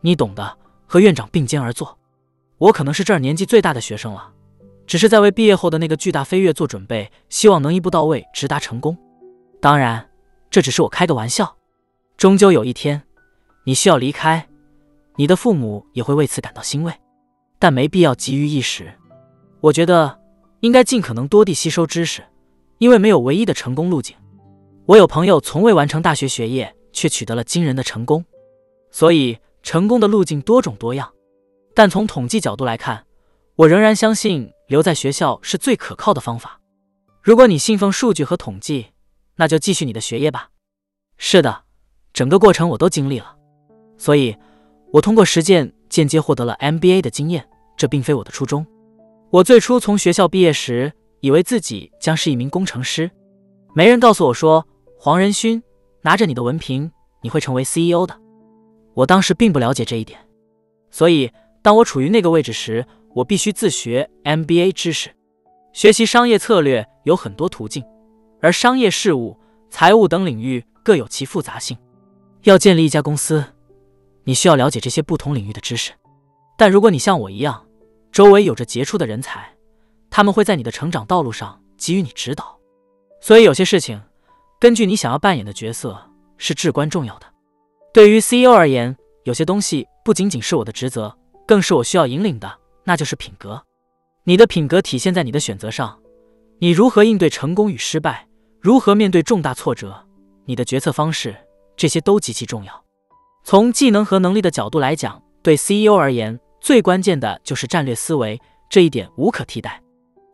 [0.00, 0.56] 你懂的，
[0.90, 1.96] 和院长并肩而坐。
[2.58, 4.32] 我可能是这儿年纪最大的学生了，
[4.88, 8.98] 只是在为毕业后的那个巨大飞跃做准备，希望能一步到位，直达成功。
[9.60, 10.10] 当然，
[10.50, 11.56] 这只是我开个玩笑。
[12.16, 13.00] 终究有一天，
[13.62, 14.48] 你需要离开，
[15.14, 16.92] 你的父母也会为此感到欣慰。
[17.60, 18.92] 但没必要急于一时，
[19.60, 20.18] 我觉得
[20.58, 22.24] 应该尽可能多地吸收知识，
[22.78, 24.16] 因为没有唯一的成功路径。
[24.86, 28.24] 我有朋友从未完成大学学业，却取得了惊人的成功，
[28.90, 31.12] 所以成功的路径多种多样。
[31.74, 33.06] 但从统计角度来看，
[33.56, 36.60] 我仍然相信留在学校是最可靠的方法。
[37.22, 38.88] 如果你信奉数据和统计，
[39.36, 40.50] 那就继续你的学业吧。
[41.16, 41.64] 是的，
[42.12, 43.36] 整个过程我都经历了，
[43.98, 44.36] 所以
[44.92, 45.72] 我通过实践。
[45.90, 48.64] 间接获得了 MBA 的经验，这并非我的初衷。
[49.30, 53.10] 我最初从学校毕业时，以为自己将是一名工程师。
[53.74, 54.64] 没人告诉我说，
[54.96, 55.60] 黄仁勋
[56.02, 56.92] 拿着你的文凭，
[57.22, 58.19] 你会成为 CEO 的。
[59.00, 60.20] 我当时并不了解这一点，
[60.90, 61.32] 所以
[61.62, 62.84] 当我处于那个位置时，
[63.14, 65.10] 我必须自学 MBA 知识。
[65.72, 67.82] 学习商业策略有很多途径，
[68.42, 69.38] 而商业事务、
[69.70, 71.78] 财务等领域各有其复杂性。
[72.42, 73.42] 要建立一家公司。
[74.24, 75.92] 你需要了解这些不同领域的知识，
[76.58, 77.66] 但如果你像我一样，
[78.12, 79.56] 周围有着杰出的人才，
[80.10, 82.58] 他们会在你的成长道路上给予你指导。
[83.22, 84.02] 所以有些事情，
[84.60, 85.98] 根据你想要扮演的角色
[86.36, 87.26] 是至关重要的。
[87.92, 91.16] 对于 CEO 而言，有些东西不仅仅是我的职责，
[91.46, 93.60] 更是我需要引领的，那就是品格。
[94.24, 95.98] 你的品格体现在你的选择上，
[96.60, 98.28] 你如何应对成功与失败，
[98.60, 100.06] 如何面对重大挫折，
[100.44, 101.34] 你的决策方式，
[101.76, 102.84] 这些都极其重要。
[103.42, 109.82] 从技能和能力的角度来讲，对 CEO 而言，最关键的就是战略思维，这一点无可替代。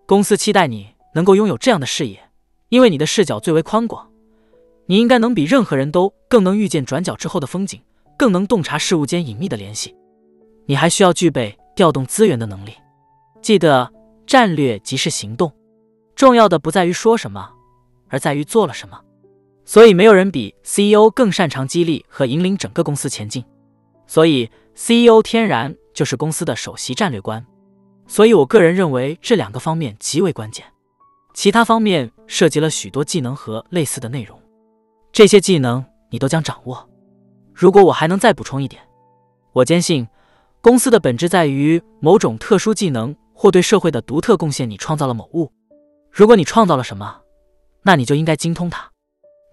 [0.04, 2.20] 公司期待你能够拥有这样的视野。
[2.68, 4.05] 因为你的视角最为宽广，
[4.86, 7.80] 你应该能比任何人都更能预见转角之后的风景，
[8.16, 9.94] 更能洞察事物间隐秘的联系。
[10.66, 12.72] 你还需要具备调动资源的能力。
[13.42, 13.92] 记得，
[14.26, 15.52] 战略即是行动，
[16.14, 17.50] 重要的不在于说什么，
[18.08, 19.00] 而在于做了什么。
[19.64, 23.44] 所以，没有人比 CEO 更擅长激励和引领整个公司前进。
[24.06, 27.44] 所以，CEO 天然就是公司的首席战略官。
[28.06, 30.64] 所以我个人认为这两个方面极为关键。
[31.34, 34.40] 其他方面涉及了许多技能和类似的内容，
[35.16, 36.86] 这些技能你都将掌握。
[37.54, 38.82] 如果我还能再补充一点，
[39.54, 40.06] 我坚信
[40.60, 44.68] 公司的本质在于某种特殊技能或对社会的独特贡献。
[44.68, 45.50] 你创造了某物，
[46.10, 47.22] 如果你创造了什么，
[47.82, 48.90] 那你就应该精通它。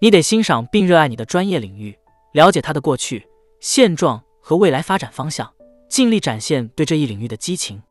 [0.02, 1.98] 你得欣赏并热爱你的专业领域，
[2.34, 3.26] 了解它的过去、
[3.58, 5.50] 现状和未来发展方向，
[5.88, 7.82] 尽力展现对这一领域的激情。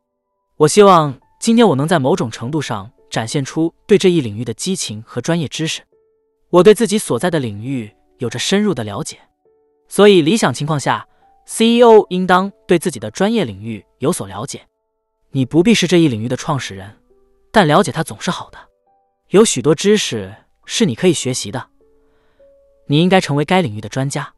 [0.58, 2.92] 我希望今天我能在某种程度上。
[3.10, 5.84] 展现出对这一领域的激情和专业知识。
[6.54, 9.18] 我对自己所在的领域有着深入的了解，
[9.88, 11.08] 所以理想情况下
[11.48, 14.62] ，CEO 应当对自己的专业领域有所了解。
[15.32, 16.96] 你不必是这一领域的创始人，
[17.52, 18.60] 但了解它总是好的。
[19.30, 20.32] 有许多知识
[20.64, 21.70] 是你可以学习的，
[22.86, 24.32] 你应该成为该领域的专家。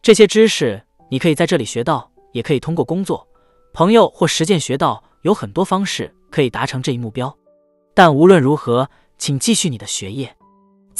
[0.00, 3.28] 这些知识你可以在这里学到，也可以通过工作、
[3.74, 5.04] 朋友或实践学到。
[5.20, 7.36] 有很多方式可以达成这一目标。
[7.92, 8.88] 但无论如何，
[9.18, 10.34] 请继续你的学业。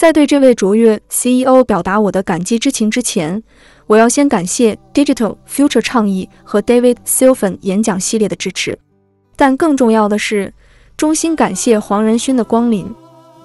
[0.01, 3.43] 在对这位卓越 CEO 表达我的感激之情之前，
[3.87, 8.79] 我要先感谢 Digital Future 倡议和 David Silfen 演讲系列的支持。
[9.37, 10.55] 但更重要的是，
[10.97, 12.91] 衷心感谢黄仁勋的光临。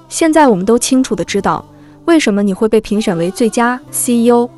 [0.08, 1.66] 现在我们都清楚的知道，
[2.06, 4.50] 为什么你会被评选为最佳 CEO。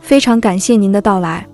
[0.00, 1.48] 非常感谢您的到来。